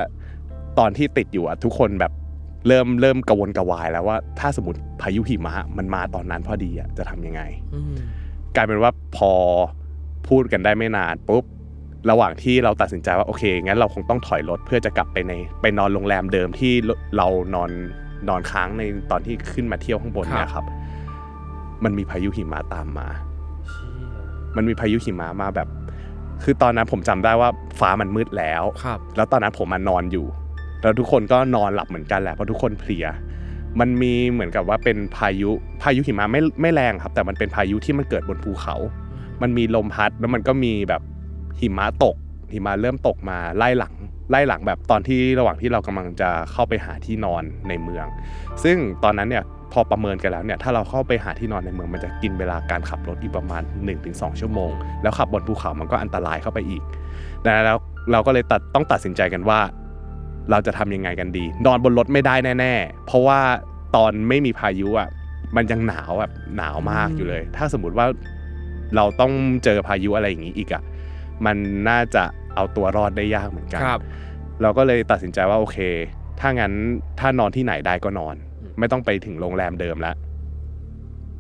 [0.80, 2.12] ตอนที่ติดอยู่อะทุกคนแบบ
[2.68, 7.41] เริ่มเริ่มกระวนกระวายแล้วว่าถ้าสมมติพายุหิมะมันมาตอนนั้นพอดีอะจะทำยังไง
[7.76, 7.95] อืม
[8.56, 9.32] กลายเป็นว่าพอ
[10.28, 11.43] พูดกันได้ไม่นานปุ๊บ
[12.10, 16.74] ระหว่างที่เราตัดสินใจว่าโอเคงั้นเราคงต้องถอยรถเพื่อจะกลับไปในไปนอนโรงแรมเดิมที่
[17.18, 17.72] เรานอน
[18.30, 20.66] นอนค้างในตอนที่ขึ้นมาเที่ยวข้างบนเนี่ยครับ
[21.84, 23.08] มันมีพายุหิมะตามมา
[24.56, 25.68] มันมีพายุหิมะมาแบบ
[26.43, 27.49] คือตอนนั้นผมจำได้ว่า
[27.80, 30.26] ฟ้ามันมืดแล้วครับ แล้วตอนนั้นผมมานอนอยู่
[30.82, 33.06] แล้วทุกคนก็นอนหลับเหมือนกันแหละเพราะทุกคนเพลีย
[33.80, 35.51] มันมีเหมือนกับว่าเป็นพายุ
[35.82, 38.76] พายุหิมะไม่ไม่แรงครับ แต่มันเป็นพายุที่มันเกิดบนภูเขา
[39.41, 41.01] มันมีลมพัดแล้วมันก็มีแบบ
[41.62, 42.16] หิมะตก
[42.53, 43.93] หิมะเริ่มตกมาไล่หลัง
[44.32, 48.06] ไล่หลังแบบตอนที่ระหว่างที่เรากำลังจะเข้าไปหาที่นอนในเมือง
[48.64, 53.64] ซึ่งตอนนั้นเนี่ยพอประเมินกันแล้วเนี่ยถ้าเราเข้าไปหาที่นอนในเมืองมันจะกินเวลาการขับรถอีกประมาณ
[54.01, 56.84] 1-2 ชั่วโมง แล้วขับบนภูเขามันก็อันตรายเข้าไปอีก
[57.43, 57.78] ดังนั้นแล้ว
[58.12, 59.60] เราก็เลยตัดต้องตัดสินใจกันว่า
[60.51, 63.39] เราจะทำยังไงกันดี นอนบนรถไม่ได้แน่ ๆ เพราะว่า
[63.95, 65.10] ตอนไม่มีพายุอะ
[65.56, 68.06] มันยังหนาวแบบหนาวมากอยู่เลย ถ้าสมมติว่า
[68.95, 69.32] เราต้อง
[69.64, 70.84] เจอพายุอะไรอย่างนี้อีกอะ
[71.45, 71.57] มัน
[71.89, 72.23] น่าจะ
[72.55, 74.01] เอาตัวรอดได้ยากเหมือนกันครับ
[74.61, 75.77] เราก็เลยตัดสินใจว่าโอเค
[76.39, 76.73] ถ้างั้น
[77.19, 80.15] ถ้านอนที่ไหนได้ก็นอนอืมไม่ต้องไปถึงโรงแรมเดิมแล้ว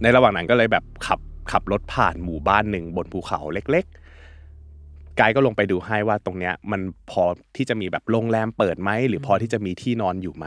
[0.01, 1.19] ในระหว่างนั้นก็เลยแบบขับ
[1.51, 6.81] ขับรถผ่านหมู่บ้านหนึ่งบนภูเขาเล็กๆ ไกด์ก็ลงไปดูให้ว่าตรงเนี้ยมัน
[7.11, 7.23] พอ
[7.55, 10.45] ที่จะมีแบบโรงแรมเปิดไหมหรือพอที่จะมีที่นอนอยู่ไหม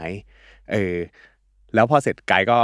[0.71, 0.95] เออ
[1.75, 2.59] แล้วพอเสร็จไกด์ก็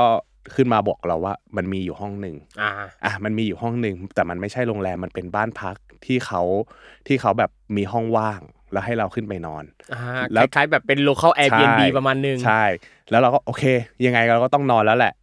[0.55, 2.71] ขึ้นมาบอกเราว่า มันมีอยู่ห้องหนึ่งอ่า
[3.05, 5.75] อะมันมีอยู่ห้องหนึ่งแต่มันไม่ใช่โรงแรมมันเป็นบ้านพัก
[6.05, 6.41] ที่เขา
[7.07, 8.41] ที่เขาแบบมีห้องว่าง
[8.71, 10.01] แล้วให้เราขึ้นไปนอนอ่า
[10.33, 12.63] แล้วคล้ายๆแบบเป็น local Airbnb ใช่ประมาณนึงใช่
[13.11, 13.63] แล้วเราก็โอเค
[14.05, 15.13] ยังไงเราก็ต้องนอนแล้วแหละ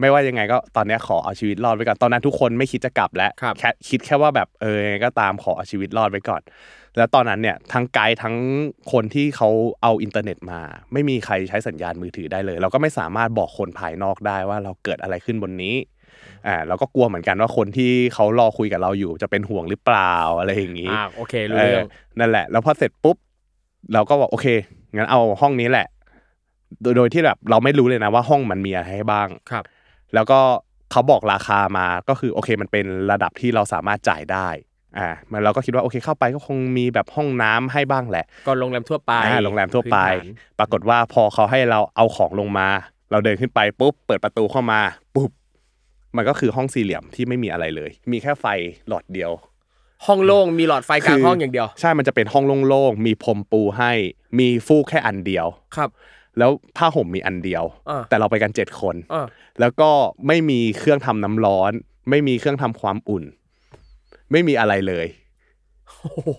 [0.00, 6.42] ไม่ว่ายังไงก็ตอนเนี้ยขอเอาชีวิตรอดไว้ก่อนตอนนั้นทุกคนไม่คิดจะกลับแล้วครับแค่คิดแค่ว่าแบบเออยังไงก็ตามขอเอาชีวิตรอดไว้ก่อน
[6.96, 8.36] แล้วตอนนั้นเนี่ยทั้งไกด์ทั้ง
[8.92, 9.48] คนที่เขา
[9.82, 10.60] เอาอินเทอร์เน็ตมา
[10.92, 15.74] ไม่มีใครใช้สัญญาณมือถือได้เลย เราก็ไม่สามารถบอกคนภายนอกได้ว่าเราเกิดอะไรขึ้นบนนี้
[16.46, 21.86] อ่าเราก็กลัวเหมือนกันว่าคนที่เขารอคุยกับเราอยู่จะเป็นห่วงหรือเปล่าอะไรอย่างนี้อ่าโอเครู้เรื่อง
[22.18, 23.16] นั่นแหละ แล้วพอเสร็จปุ๊บ
[23.92, 24.46] เราก็บอกโอเค
[24.96, 25.86] งั้นเอาห้องนี้แหละ
[26.82, 29.64] โดยโดยที่แบบเราไม่รู้เลยนะว่าห้องมันมีอะไรให้บ้างครับ
[30.14, 30.40] แล้วก็
[30.92, 34.48] เขาบอกราคามาก็คือโอเคมันเป็นระดับที่เราสามารถจ่ายได้
[34.98, 42.68] อ่ามันเราก็คิดว่าโอเคเข้าไปก็คงมีแบบห้องน้ำให้บ้างแหละ ก็โรงแรมทั่วไปอ่าโรงแรมทั่วไปพื้นฐานปรากฏว่าพอเขาให้เราเอาของลงมา
[43.10, 44.80] เราเดินขึ้นไปปุ๊บเปิดประตูเข้ามา
[45.14, 45.30] ปุ๊บ
[46.16, 48.46] มันก็คือห้องสี่เหลี่ยมที่ไม่มีอะไรเลย มีแค่ไฟ
[48.88, 49.30] หลอดเดียว
[50.06, 53.92] ห้องโล่งมีหลอดไฟกลางห้องอย่างเดียว ใช่มันจะเป็นห้องโล่งๆมีพรมปูให้
[54.38, 55.46] มีฟูกแค่อันเดียว
[55.76, 55.90] ครับ
[56.38, 59.26] แล้วผ้าห่มมีอันเดียวอ่าแต่เราไปกันเจ็ดคนอ่า
[59.60, 59.90] แล้วก็
[60.26, 61.72] ไม่มีเครื่องทำน้ำร้อน
[62.10, 63.24] ไม่มีเครื่องทำความอุ่น
[64.32, 65.06] ไม่มีอะไรเลย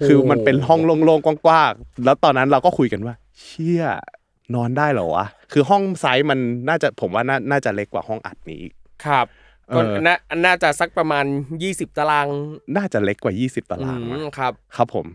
[0.05, 3.86] คือมันเป็นห้องโล่งๆกว้างๆแล้วตอนนั้นเราก็คุยกันว่า เชี่ย
[4.55, 6.39] นอนได้เหรอวะคือห้องไซส์มัน
[6.70, 8.74] น่าจะผมว่าน่าน่าจะเล็กกว่าห้องอัดนี้อีก
[9.05, 9.39] ครับเออ
[9.76, 10.15] ก็น่า
[10.45, 11.26] น่าจะสักประมาณ
[11.61, 12.28] 20 ตาราง
[12.76, 15.05] น่าจะเล็กกว่า 20 ตารางอืมั้งมครับ ครับผม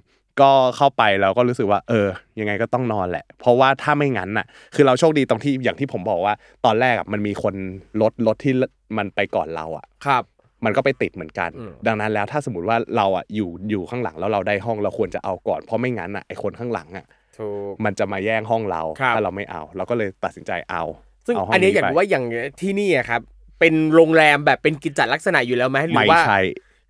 [0.41, 6.35] ก็เข้าไปเราก็รู้สึกว่า เออ ยังไงก็ต้องนอนแหละ เพราะว่าถ้าไม่งั้นน่ะ คือเราโชคดีตรงที่อย่างที่ผมบอกว่า
[6.65, 7.55] ตอนแรกอะมันมีคน
[8.01, 8.53] รถรถที่
[8.99, 10.23] มันไปก่อนเราอะ ครับ
[10.65, 17.07] มันก็ไปติดเหมือนกันอืมดังนั้นแล้วถ้าสมมติว่าเราอะอยู่อยู่ข้างหลังแล้วเราได้ห้องเราควรจะเอาก่อน เพราะไม่งั้นอะไอคนข้างหลังอะ
[17.39, 20.83] ถูกมันจะมาแย่งห้องเราครับถ้าเราไม่เอา เราก็เลยตัดสินใจเอา
[21.27, 22.25] ซึ่งเห้อันนี้อยากไปรู้ว่าอย่าง
[22.61, 23.21] ที่นี่อะครับ
[23.61, 26.41] เป็นโรงแรมแบบเป็นกิจจลักษณะอยู่แล้วไหมหรืไม่อว่าใช่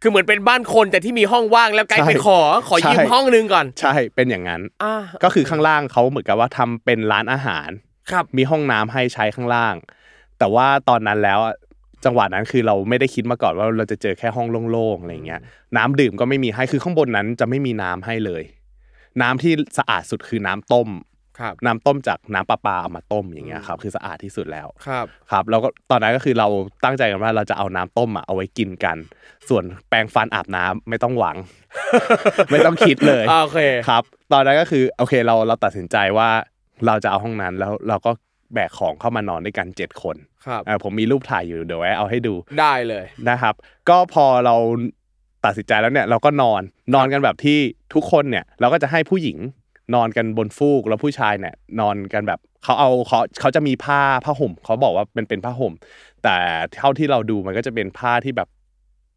[0.03, 4.95] คือเหมือนเป็นบ้านคนแต่ที่มีห้องว่างแล้วไกด์ใช่ไปขอขอยืมใช่ห้องนึงก่อน ใช่เป็นอย่างนั้นอ่า
[5.25, 7.69] ก็คือข้างล่างเขาเหมือนกับว่าทำเป็นร้านอาหาร
[8.11, 9.75] ครับมีห้องน้ำให้ใช้ข้างล่าง
[10.39, 11.55] แต่ว่าตอนนั้นแล้วอะ
[12.05, 15.41] จังหวะนั้นคือเราไม่ได้คิดมาก่อนว่าเราจะเจอแค่ห้องโล่งๆอะไรเงี้ย
[15.77, 18.43] น้ำดื่มก็ไม่มีให้คือข้างบนนั้นจะไม่มีน้ำให้เลย
[19.23, 21.14] น้ำที่สะอาดสุดคือน้ำต้มครับ
[21.67, 26.49] น้ำต้มจากน้ำประปาเอามาต้มอย่างเงี้ยครับคือสะอาดที่สุดแล้วครับครับแล้วก็ตอนนั้นก็คือเรา
[26.85, 28.97] ตั้งใจกันว่าเราจะเอาน้ำต้มอะเอาไว้กินกัน
[29.49, 31.37] ส่วนแปรงฟันอาบน้ำไม่ต้องหวัง
[32.51, 36.29] ไม่ต้องคิดเลยอ่าโอเคครับ ตอนนั้นก็คือโอเคเราเราตัดสินใจว่า
[36.87, 38.11] เราจะเอาห้องนั้นแล้วเราก็
[38.55, 40.17] แบกของเข้ามานอนด้วยกันเจ็ดคน
[40.47, 43.55] ครับอ่าผมมีรูปถ่ายอยู่เดี๋ยวไว้เอาให้ดูได้เลยนะครับ
[43.89, 44.57] ก็พอเรา
[45.45, 46.63] ตัดสินใจแล้วเนี่ยเราก็นอน
[46.95, 47.59] นอนกันแบบที่
[47.95, 49.39] ทุกคนเนี่ย เราก็จะให้ผู้หญิง
[49.95, 55.73] นอนกันบนฟูกแล้วผู้ชายเนี่ยนอนกันแบบเขาเอาเขาเขาจะมีผ้าผ้าห่มเขาบอกว่าเป็นเป็นผ้าห่ม
[56.23, 56.37] แต่
[56.79, 58.49] เท่าที่เราดูมันก็จะเป็นผ้าที่แบบ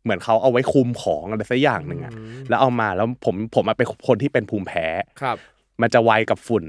[0.03, 2.13] เหมือนเขาเอาไว้คลุมของอะไรสักอย่างหนึ่งอะ
[2.49, 4.85] แล้วเอามาแล้วผมผมมาเป็นคนที่เป็นภูมิแพ้
[5.21, 5.37] ครับ
[5.81, 6.63] มันจะไวกับฝุ่น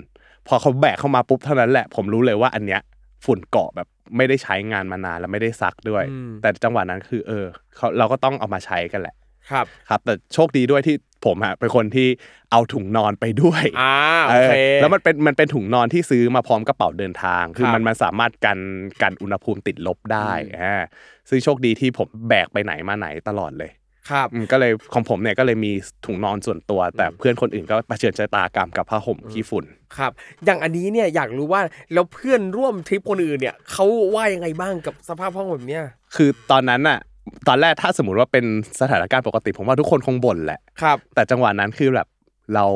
[0.47, 2.81] พอเขาแบกเข้ามาปุ๊บเท่านั้นแหละ ผมรู้เลยว่าอันเนี้ย
[3.25, 7.47] ฝุ่นเกาะแบบไม่ได้ใช้งานมานานแล้วไม่ได้ซักด้วยอืมแต่จังหวะนั้นคือ เออ
[7.77, 9.15] เขาเราก็ต้องเอามาใช้กันแหละ
[9.51, 10.97] ครับครับแต่โชคดีด้วยที่
[11.27, 12.09] ผมฮะเป็นคนที่
[12.53, 13.95] เอาถุงนอนไปด้วยอ่า
[14.29, 18.59] โอเออเคแล้วมันเป็นมันเป็นถุงนอนที่ซื้อมาพร้อมกระเป๋าเดินทาง คือครับมันมันสามารถกัน
[19.03, 20.31] กันอุณหภูมิติดลบได้
[20.61, 20.83] อ่า
[21.29, 23.71] ซึ่งโชคดีที่ผมแบกไปไหนมาไหนตลอดเลย
[24.11, 25.73] ครับอืมก็เลยของผมเนี่ยก็เลยมี
[26.07, 29.65] ถุงนอนส่วนตัว แต่เพื่อนคนอื่นก็เผชิญชะตากรรมกับผ้าห่มขี้ฝุ่น
[29.97, 30.13] ครับ
[30.45, 31.61] อย่างอันนี้เนี่ยอยากรู้ว่า
[31.93, 33.85] แล้วเพื่อนร่วมทริปคนอื่นเนี่ยเขา
[34.15, 35.85] ว่ายังไงบ้างกับสภาพห้องแบบเนี้ย
[36.17, 36.99] คือตอนนั้นน่ะ
[37.49, 38.45] ตอนแรกถ้าสมมติว่าเป็น
[38.81, 42.07] สถานการณ์ปกติผมว่าทุกคนคงบ่นแหละครับ แต่จังหวะนั้นคือแบบ
[42.55, 42.67] เรา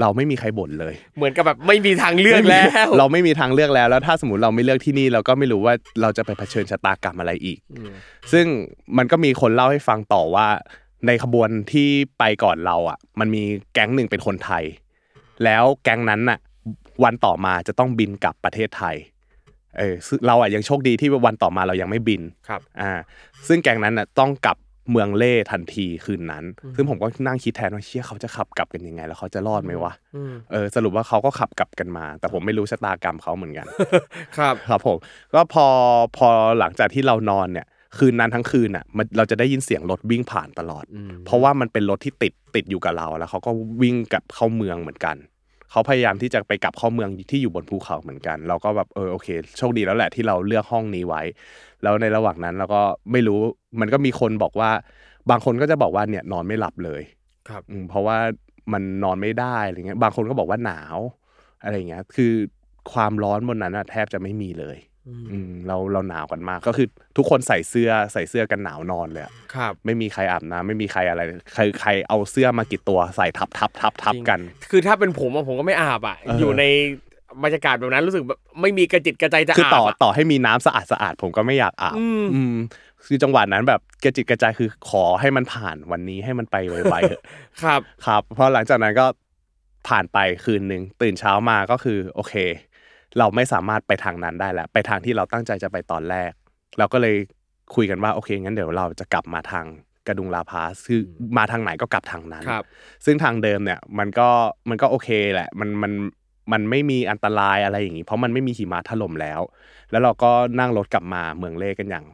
[0.00, 2.66] เราไม่มีใครบ่นเลย เหมือนกับแบบไม่มีทางเลือกแล้ว
[2.98, 7.92] เราไม่มีทางเลือกแล้วแล้ว ถ้าสมมติเราไม่เลือกที่นี่เราก็ไม่รู้ว่าเราจะไปเผชิญชะตากรรมอะไรอีกอืม
[8.32, 8.46] ซึ่ง
[8.96, 10.46] มันก็มีคนเล่าให้ฟังต่อว่า
[11.06, 11.88] ในขบวนที่
[12.18, 13.42] ไปก่อนเราอะ มันมี
[13.74, 14.64] แก๊งหนึ่งเป็นคนไทย
[15.44, 16.38] แล้วแก๊งนั้นน่ะ
[17.04, 18.96] วันต่อมาจะต้องบินกลับประเทศไทย
[19.78, 22.92] เออซึ่งเราอะยังโชคดีที่วันต่อมาเรายังไม่บินครับอ่า
[23.48, 24.56] ซึ่งแก๊งนั้นน่ะต้องกลับ
[24.90, 26.44] เมืองเล่ทันทีคืนนั้น
[26.76, 33.66] ซึ่งผมก็นั่งคิดแทนว่าเชี่ยเขาจะขับกลับกันยังไง แล้วเขาจะรอดไหมวะอืมเออสรุปว่าเขาก็ขับกลับกันมา แต่ผมไม่รู้ชะตากรรมเขาเหมือนกัน
[34.36, 34.96] ครับครับผม
[35.34, 35.66] ก็พอ
[36.16, 37.66] พอหลังจากที่เรานอนเนี่ย
[37.98, 43.50] คืนนั้นทั้งคืนอะมันเราจะได้ยินเสียงรถวิ่งผ่านตลอดอืมเพราะว่ามันเป็นรถที่ติดติดอยู่กับเราแล้วเขาก็
[43.82, 45.16] วิ่งกลับเข้าเมืองเหมือนกัน
[45.70, 51.22] เขาพยายามที่จะไปกลับเข้าเมืองที่อยู่บนภูเขาเหมือนกัน เราก็แบบเออโอเค โชคดีแล้วแหละที่เราเลือกห้องนี้ไว้
[51.82, 53.40] แล้วในระหว่างนั้นเราก็ไม่รู้
[53.80, 54.70] มันก็มีคนบอกว่า
[55.30, 57.02] บางคนก็จะบอกว่าเนี่ยนอนไม่หลับเลย
[57.48, 58.18] ครับอืมเพราะว่า
[58.72, 60.98] มันนอนไม่ได้อะไรเงี้ยบางคนก็บอกว่าหนาว
[61.62, 62.32] อะไรเงี้ยคือ
[62.92, 64.76] ความร้อนบนนั้นอะแทบจะไม่มีเลย
[65.08, 66.86] อืมเราเราหนาวกันมากก็คือ
[67.16, 71.20] ทุกคนใส่เสื้อใส่เสื้อกันหนาวนอนเลยอะครับ ไม่มีใครอาบน้ำไม่มีใครอะไร
[71.54, 74.40] ใครใครเอาเสื้อมากี่ตัวใส่ทับทับทับทับกัน
[74.70, 76.64] คือถ้าเป็นผมอะผมก็ไม่อาบอะเออออยู่ใน
[77.44, 82.56] บรรยากาศแบบนั้นรู้สึกแบบไม่มีกระจิตกระใจจะคืออาบต่ออะต่อให้มีน้ำสะอาดสะอาดผมก็ไม่อยากอาบอืมอืม
[83.04, 87.22] คือจังหวะนั้นแบบกระจิตกระใจคือขอให้มันผ่านวันนี้ให้มันไปไวๆเถอะ
[87.62, 89.06] ครับ ครับ เพราะหลังจากนั้นก็
[89.88, 92.34] ผ่านไปคืนหนึ่งตื่นเช้ามาก็คือโอเค
[93.18, 96.30] เราไม่สามารถไปทางนั้นได้แล้ว ไปทางที่เราตั้งใจจะไปตอนแรก
[96.78, 97.16] เราก็เลย
[97.74, 99.66] คุยกันว่าโอเคงั้นเดี๋ยวเราจะกลับมาทาง
[100.06, 101.00] กระดุงลาพาสคือ
[101.38, 102.64] มาทางไหนก็กลับทางนั้นครับ
[103.04, 104.28] ซึ่งทางเดิมเนี่ยมันก็
[104.68, 105.92] มันก็โอเคแหละมันมัน
[106.52, 109.40] มันไม่มีอันตรายอะไรอย่างนี้ เพราะมันไม่มีหิมะถล่มแล้ว
[109.90, 112.04] แล้วเราก็นั่งรถกลับมาเมืองเล่กันอย่าง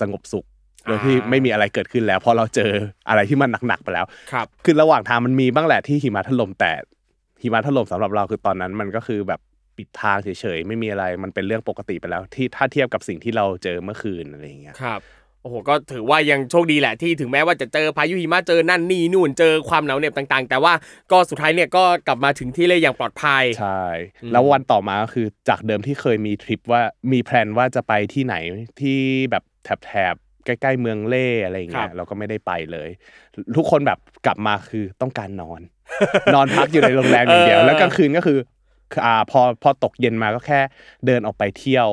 [0.00, 0.46] สงบสุข
[0.86, 2.72] โดยที่อ่าไม่มีอะไรเกิดขึ้นแล้ว เพราะเราเจอ
[3.08, 6.72] อะไรที่มันหนักๆไปแล้วครับคือระหว่างทางมันมีบ้างแหละที่หิมะถล่มแต่
[7.42, 9.40] หิมะถล่มสำหรับเราคือตอนนั้นมันก็คือแบบ
[9.76, 15.00] ปิดทางเฉยๆไม่มีอะไรมันเป็นเรื่องปกติไปแล้ว ที่ถ้าเทียบกับสิ่งที่เราเจอเมื่อคืนอะไรอย่างเงี้ยครับ
[15.42, 20.72] โอ้โหก็ถือว่ายังโชคดีแหละที่ถึงแม้ว่าจะเจอพายุหิมะเจอนั่นนี่นู่นเจอความหนาวเหน็บต่าง ๆ แต่ว่า
[21.10, 23.82] ก็สุดท้ายเนี่ยก็กลับมาถึงที่เล่อย่างปลอดภัยใช่
[24.22, 28.34] อืมแล้ววันต่อมาก็คือจากเดิมที่เคยมีทริปว่ามีแพลนว่าจะไปที่ไหน
[28.80, 28.98] ที่
[29.30, 32.88] แบบแถบๆใกล้ๆเมืองเล่อะไรอย่างเงี้ยเราก็ไม่ได้ไปเลย
[33.56, 35.60] ทุกคนแบบกลับมาคือต้องการนอน
[36.34, 38.38] นอนพักอยู่ในโรงแรมอย่างเดียว แล้วกลางคืนก็คือ
[39.04, 40.60] อ่าพอพอตกเย็นมาก็แค่
[41.06, 41.88] เดินออกไปเที่ยว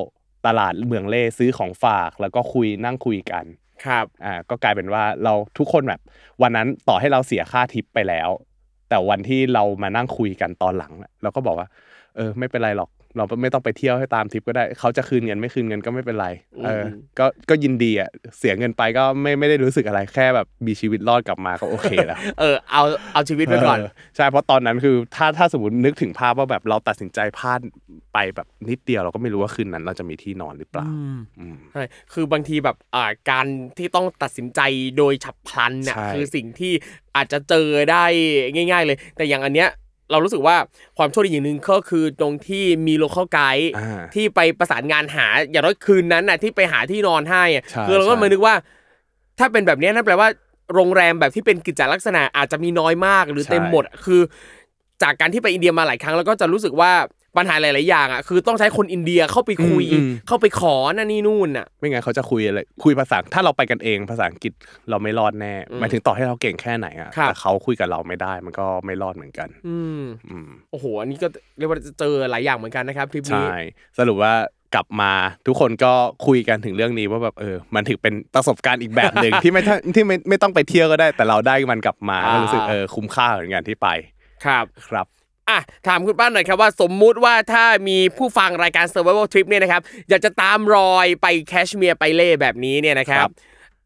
[0.46, 3.44] ตลาดเมืองเล่ซื้อของฝากแล้วก็คุยนั่งคุยกัน
[3.84, 6.00] ครับอ่าก็กลายเป็นว่าเราทุกคนแบบ
[6.42, 8.28] วันนั้นต่อให้เราเสียค่าทิปไปแล้ว
[8.88, 11.68] แต่วันที่เรามานั่งคุยกันตอนหลังอะเราก็บอกว่า
[12.16, 16.28] เออ ไม่เป็นไรหรอก เราไม่ต้องไปเที่ยวให้ตามทริปก็ได้ เขาจะคืนเงินไม่คืนเงินก็ไม่เป็นไร
[16.64, 18.08] เอออืมก็ก็ยินดีอะ
[18.38, 22.82] เสียเงินไปก็ไม่ไม่ได้รู้สึกอะไรแค่แบบมีชีวิตรอดกลับมาก็โอเคแล้วเออเอา
[23.12, 27.60] เอาชีวิตไว้ก่อนเใช่เพราะตอนนั้นคือถ้าถ้าสมมตินึกถึงภาพว่าแบบเราตัดสินใจพลาด
[28.14, 30.86] ไปแบบนิดเดียวเราก็ไม่รู้ว่าคืนนั้น เราจะมีที่นอนหรือเปล่า
[31.38, 31.82] อืมใช่
[32.12, 33.46] คือบางทีแบบอ่าการ
[33.78, 34.60] ที่ต้องตัดสินใจ
[34.98, 36.72] โดยฉับพลันเนี่ยใช่คือสิ่งที่
[37.16, 38.04] อาจจะเจอได้
[38.54, 39.68] ง่าย ๆ เลย แต่อย่างอันเนี้ย
[40.10, 40.56] เรารู้สึกว่า
[40.98, 48.54] ความโชคดีอย่างหนึ่งก็คือตรงที่มีโลเคอลไกด์อ่าที่ไปประสานงานหาอย่างน้อยคืนนั้นน่ะที่ไปหาที่นอนให้อะใช่คือเราก็ใช่มานึกว่า
[49.38, 50.28] ถ้าเป็นแบบเนี้ยนั่นแปลว่า
[50.74, 54.20] โรงแรมแบบที่เป็นกิจลักษณะอาจจะมีน้อยมากหรือใช่เต็มหมด คือ
[55.02, 56.92] จากการที่ไปอินเดียมาหลายครั้งแล้วก็จะรู้สึกว่า
[57.36, 64.52] ปัญหาหลาย ๆ อย่างอะคือต้องใช้คนอินเดียเข้าไปคุยอืมอืมเข้าไปขอนั่นนี่นู่นอะ ไม่งั้นเขาจะคุยอะไรคุยภาษาถ้าเราไปกันเองภาษาอังกฤษ
[64.90, 71.28] เราไม่รอดแน่อืมหมายถึงต่อให้เราเก่งแค่ไหนอะครับแต่เขาคุยกับเราไม่ได้มันก็ไม่รอดเหมือนกัน อืมอืมโอ้โหอันนี้ก็
[71.58, 73.56] เรียกว่าจะเจอหลายอย่างเหมือนกันนะครับทริปนี้ใช่
[73.98, 74.32] สรุปว่า
[74.74, 75.12] กลับมา
[75.46, 75.92] ทุกคนก็
[76.26, 83.88] คุยกันถึงเรื่องนี้ว่าแบบเออ มันถือเป็นประสบการณ์อีกแบบหนึ่งที่ไม่ต้องที่ไม่ไม่ต้องไปเที่ยวก็ได้ แต่เราได้มันกลับมาอ่าก็รู้สึกเออคุ้มค่าเหมือนกันที่ไป
[84.44, 85.06] ครับครับ
[85.50, 93.32] อะถามคุณป้าหน่อยครับว่าสมมุติว่าถ้ามีผู้ฟังรายการ Survival Trip เนี่ยนะครับอยากจะตามรอยไปแคชเมียร์ไปเล่แบบนี้เนี่ยนะครัครับบ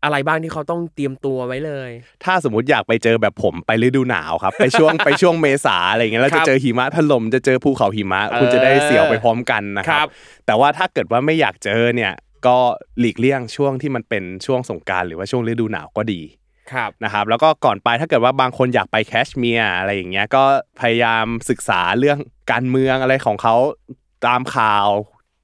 [0.04, 1.90] อะไรบ้างที่เขาต้องเตรียมตัวไว้เลย
[2.24, 10.10] ถ้าสมมติอยากไปเจอแบบผมไปฤดูหนาวครับ ไปช่วงไปช่วงเมษาอะไรเงี้ยแล้วครัจะบเจอหิมะถล่มจะเจอภูเขาหิมะ คุณจะได้เสียวไปพร้อมกันนะคครัรับบ
[10.46, 12.12] แต่ว่าถ้าเกิดว่าไม่อยากเจอเนี่ย
[12.46, 12.56] ก็
[12.98, 16.43] หลีกเลี่ยงช่วงที่มันเป็นช่วงสงกรารหรือว่าช่วงฤดูหนาวก็ดีครับ
[17.04, 20.42] นะครับแล้วก็ก่อนไปถ้าเกิดว่าบางคนอยากไปแคชเมียร์อะไรอย่างเงี้ยก็
[20.80, 22.18] พยายามศึกษาเรื่อง
[22.52, 23.54] การเมืองอะไรของเขา
[24.26, 24.88] ตามข่าว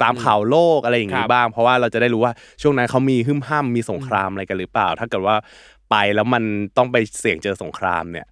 [0.02, 5.36] ตามข่าวโลกอะไรอย่างครังี้บบ้าง เพราะว่าเราจะได้รู้ว่าช่วงนั้นเขามีหึ่มห้ามมีสงครามอะไรกันหรือเปล่า ถ้าเกิดว่า
[5.90, 6.44] ไปแล้วมัน
[6.76, 8.26] ต้องไปเสี่ยงเจอสงครามเนี่ย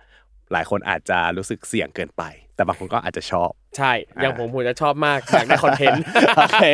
[0.52, 2.22] หลายคนอาจจะรู้สึกเสี่ยงเกินไป
[2.58, 6.02] แต่บางคนก็อาจจะชอบ ใช่ อย่างผมผมจะชอบมากอยากได้คอนเทนต์
[6.36, 6.64] โอเค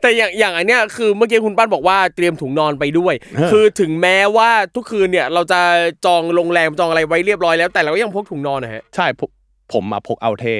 [0.00, 5.60] แต่อย่างอย่างอันเนี้ยคือเมื่อกี้คุณป้านบอกว่าเตรียมถุงนอนไปด้วยเออคือถึงแม้ว่าทุกคืนเนี่ยเราจะ
[6.04, 9.30] จองโรงแรมจองอะไรไว้เรียบร้อยแล้ว แต่เราก็ยังพกถุงนอนนะฮะ ใช่ผม
[9.72, 10.56] ผมมาพกเอาเท่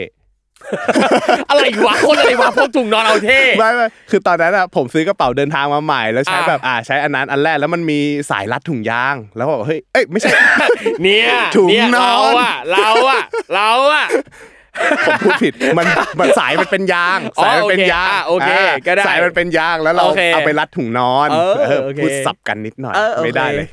[1.51, 7.99] อะไรวะคนอะไรวะพกถุงนอนเอาเท่ไม่ไม่คือตอนนั้นอะผมซื้อกระเป๋าเดินทางมาใหม่แล้วใช้อ่าแบบอ่าใช้อันนั้นอันแรกแล้วมันมี
[8.31, 10.31] สายรัดถุงยาง แล้วก็บอกเฮ้ยเอ้ยไม่ใช่
[11.03, 13.23] เนี่ยถุงเนี่ยนอนเราอะเราอะ
[13.55, 14.07] เราอะ
[15.07, 15.87] ผมพูดผิดมัน
[16.21, 23.69] มันสายมันเป็นยางอ๋อสายมันเป็นโอเคยางอะโอเคาก็ได้สายมันเป็นยางแล้วเราโอเคเอาไปรัดถุงนอนเออเออโอเคพูดสับกันนิดหน่อยเออโอเคไม่ได้เลย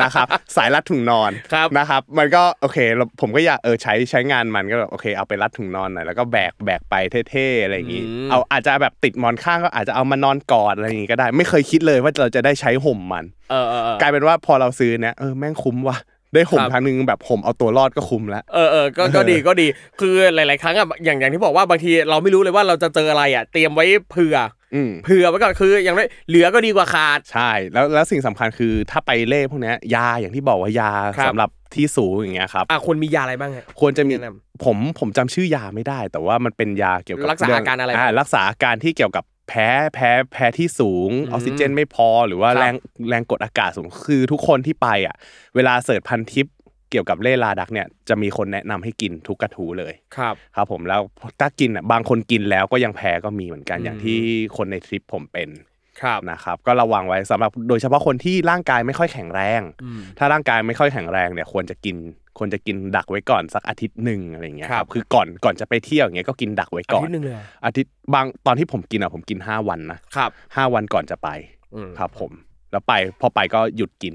[0.00, 0.26] นะครับ
[0.56, 6.94] สายรัดถุงนอนครับนะครับ มันก็โอเคเราผมก็อยากเออใช้ใช้งานมันก็แบบโอเค เอาไปรัดถุงนอนหน่อยแล้วก็แบกแบกไป
[7.30, 15.96] เท่ๆอะไรอย่างงี้เอาอาจจะแบบติดหมอนข้างก็อาจจะเอามานอนกอดอะไรอย่างงี้ก็ได้ ไม่เคยคิดเลยว่าเราจะได้ใช้ห่มมันเออเออเออกลายเป็นว่าพอเราซื้อเนี่ยเออแม่งคุ้มว่ะ
[16.34, 19.66] ได้ห่มครับทางนึงแบบห่มเอาตัวรอดก็คุ้มแล้วเออเออก็ก็ดีก็ดี
[20.00, 24.36] คือหลาย ๆ ครั้งอะอย่างอย่างที่บอกว่าบางทีเราไม่รู้เลยว่าเราจะเจออะไรอะเตรียมไว้เผื่อ
[24.74, 42.74] อืมเผื่อไว้ก่อนคืออย่างน้อยเหลือก็ดีกว่าขาดใช่แล้วแล้วสิ่งสำคัญคือถ้าไปเล่พวกเนี้ยยาอย่างที่บอกว่ายาครับสำหรับที่สูงอย่างเงี้ยครับอะควรมียาอะไรบ้างฮะควรจะมีแนะนผมผมจำชื่อยาไม่ได้ แต่ว่ามันเป็นยาเกี่ยวกับรักษาเงอาการอะไรบ้างรักษาอาการที่เกี่ยวกับ แพ้แพ้แพ้ที่สูงออกซิเจนไม่พอหรือว่าครับแรง
[43.08, 45.16] แรงกดอากาศสูงคือทุกคนที่ไปอะ
[45.56, 46.46] เวลา search พันทิป
[46.90, 51.00] เกี่ยวกับเลห์ลาดักเนี่ยจะมีคนแนะนำให้กินทุกกระทู้เลยครับครับผมแล้ว
[51.40, 54.18] ถ้ากินอะบางคนกินแล้วก็ยังแพ้ก็มีเหมือนกันอืมอย่างที่
[54.56, 55.69] คนในทริปผมเป็นครับ
[56.30, 61.96] นะครับก็ระวังไว้สำหรับโดยเฉพาะคนที่ร่างกายไม่ค่อยแข็งแรงอืมถ้าร่างกายไม่ค่อยแข็งแรงเนี่ยควรจะกิน
[62.38, 71.28] ควรจะกินดักไว้ก่อนสักอาทิตย์หนึ่งอะไรอย่างเงี้ยครับคือก่อนก่อนจะไปเที่ยวอย่างเงี้ยก็กินดักไว้อาก่อนทิตย์หนึ่งเลยเหรออาทิตย์บางตอนที่ผมกินอะผมกิน5วันนะครับห้าวันก่อนจะไป
[71.74, 72.30] อืมครับผม
[72.70, 74.14] แล้วไปพอไปก็หยุดกิน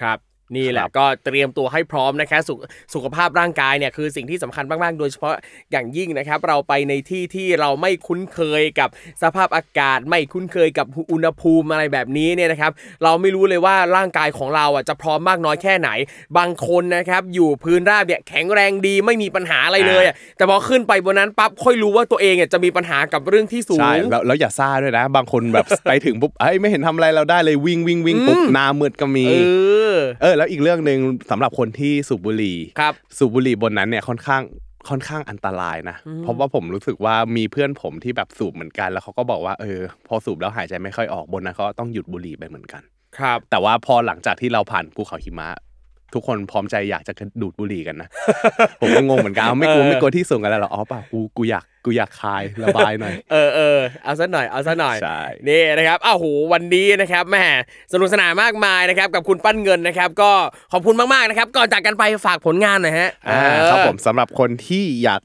[0.00, 0.18] ครับ
[0.56, 2.58] นี่แหละครับก็เตรียมตัวให้พร้อมนะครับสุข
[2.94, 5.34] สุขภาพร่างกายเนี่ยคือสิ่งที่สำคัญมากๆ โดยเฉพาะ
[5.72, 8.88] อย่างยิ่งนะครับ เราไปในที่ที่เราไม่คุ้นเคยกับ
[9.22, 12.72] สภาพอากาศ ไม่คุ้นเคยกับอุณหภูมิอะไรแบบนี้เนี่ยนะครับ
[13.04, 15.90] เราไม่รู้เลยว่าร่างกายของเราอะจะพร้อมมากน้อยแค่ไหน
[16.38, 29.34] บางคนนะครับอยู่พื้นราบเนี่ยแข็งแรงดีไม่มีปัญหาอะไรเลยอะแต่พอขึ้นไปบนนั้นปั๊บค่อยรู้ว่าตัวเองอะจะมีปัญหากับเรื่องที่สูใช่งแล้วแล้วอย่าซ่าด้วยนะ บางคนแบบไปถึงปุ๊บเอ้ยไม่เห็นทำอะไรเราได้เลยวิ่งวิ่งวิ่งปุ๊บอืมหน้ามืดก็มีเอ
[29.94, 34.42] อเออแล้วอีกเรื่องหนึ่งสำหรับคนที่สูบบุหรี่ครับสูบบุหรี่บนนั้นเนี่ยค่อนข้าง
[34.88, 42.82] ค่อนข้างอันตรายนะ เพราะว่าผมรู้สึกว่ามีเพื่อนผมที่แบบสูบเหมือนกัน แล้วเขาก็บอกว่าเออ พอสูบแล้วหายใจไม่ค่อยออกบนนั้นเขาต้องหยุดบุหรี่ไปเหมือนกัน
[43.18, 45.48] ครับ แต่ว่าพอหลังจากที่เราผ่านภูเขาหิมะ
[46.14, 48.08] ทุกคนพร้อมใจอยากจะดูดบุหรี่กันนะ
[48.80, 57.44] ผมก็งงเหมือนกันเอาไม่กลัวเออไม่กลัวที่สูงกันแล้วเหรออ๋อเปล่ากูกูอยากกูอยากคลายระบายหน่อยเออเออเอาซะหน่อยเอาซะหน่อยใช่นี่นะครับอ้าวโหวันนี้นะครับแหม
[57.92, 60.30] สนุกสนานมากมายนะครับกับคุณปั้นเงินนะครับ ก็
[60.72, 65.20] ขอบคุณมากๆนะครับก่อนจากกันไปฝากผลงานหน่อยฮะอ่าเออครับผมสำหรับคนที่อยาก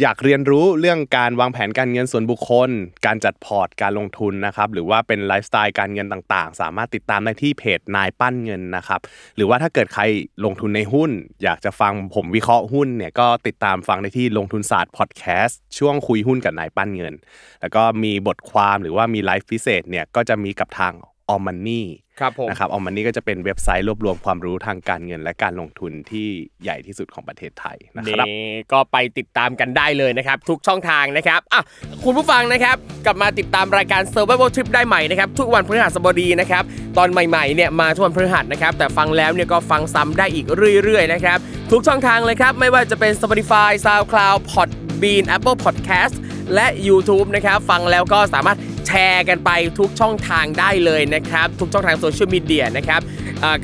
[0.00, 2.70] อยากเรียนรู้เรื่องการวางแผนการเงินส่วนบุคคล
[3.06, 9.00] การจัดพอร์ตการลงทุนนะครับ หรือว่าเป็นไลฟ์สไตล์การเงินต่างๆ สามารถติดตามได้ที่เพจนายปั้นเงินนะครับ
[9.36, 10.02] หรือว่าถ้าเกิดใคร
[10.44, 11.10] ลงทุนในหุ้น
[11.42, 17.14] อยากจะฟังผมวิเคราะห์หุ้นเนี่ยก็ติดตามฟังได้ที่ลงทุนศาสตร์พอดแคสต์ช่วงคุยหุ้นกับนายปั้นเงิน
[17.60, 20.94] แล้วก็มีบทความหรือว่ามีไลฟ์พิเศษเนี่ยก็จะมีกับทาง
[21.28, 21.86] ออมมันนี่
[22.20, 26.28] ครับผมนะครับออมมันนี่ก็จะเป็นเว็บไซต์รวบรวมความรู้ทางการเงินและการลงทุนที่
[26.62, 31.62] ใหญ่ที่สุดของประเทศไทยนะครับนี่ก็ไปติดตามกันได้เลยนะครับ ทุกช่องทางนะครับอะ
[32.04, 36.64] คุณผู้ฟังนะครับกลับมาติดตามรายการ Survival Trip ได้ใหม่นะครับทุกวันพฤหัสบดีนะครับ
[36.98, 40.46] ตอนใหม่ๆเนี่ยมาทุกวันพฤหัสนะครับแต่ฟังแล้วเนี่ยก็ฟังซ้ำได้อีก
[40.84, 41.38] เรื่อยๆนะครับ
[41.72, 46.14] ทุกช่องทางเลยครับไม่ว่าจะเป็น Spotify SoundCloud Podbean Apple Podcast
[46.54, 53.00] และ YouTube นะครับ ฟังแล้วก็สามารถแชร์กันไปทุกช่องทางได้เลยนะครับ ทุกช่องทางโซเชียลมีเดียนะครับ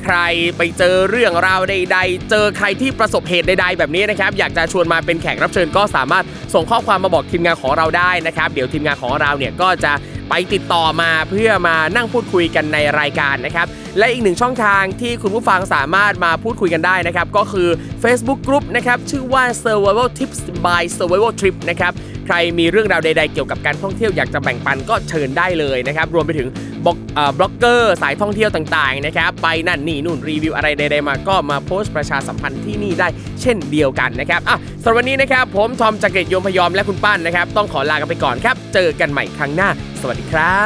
[0.03, 0.17] ใคร
[0.57, 9.93] ไปเจอเรื่องราวใด ๆ เจอใครที่ประสบเหตุใด ๆ แบบนี้นะครับ อยากจะชวนมาเป็นแขกรับเชิญก็สามารถส่งข้อความมาบอกทีมงานของเราได้นะครับ เดี๋ยวทีมงานของเราเนี่ยก็จะ
[10.29, 13.67] ไปติดต่อมาเพื่อมานั่งพูดคุยกันในรายการนะครับ
[13.97, 17.69] และอีกหนึ่งช่องทางที่คุณผู้ฟังสามารถมาพูดคุยกันได้นะครับ ก็คือ
[18.03, 21.93] Facebook Group นะครับ ชื่อว่า Survival Tips by Survival Trip นะครับ
[22.25, 26.47] ใครมีเรื่องราวใด ๆ เกี่ยวกับการท่องเที่ยวอยากจะแบ่งปันก็เชิญได้เลยนะครับ รวมไปถึง
[26.85, 33.07] บล็อกเอ่อบล็อกเกอร์สายท่องเที่ยวต่างๆนะครับไปนั่นนี่นู่นรีวิวอะไรใดๆมาก็มาโพสต์ประชาสัมพันธ์ที่นี่ได้
[33.41, 39.69] เช่นเดียวกันนะครับอะสำหรับวันนี้นะครับ ผมทอมจักรเกตยมพยอมและคุณปั้นนะครับ ต้องขอลากันไปก่อนครับ เจอกันใหม่ครั้งหน้า
[40.01, 40.59] สวัสดีครั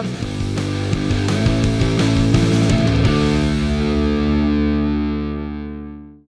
[0.00, 0.39] บ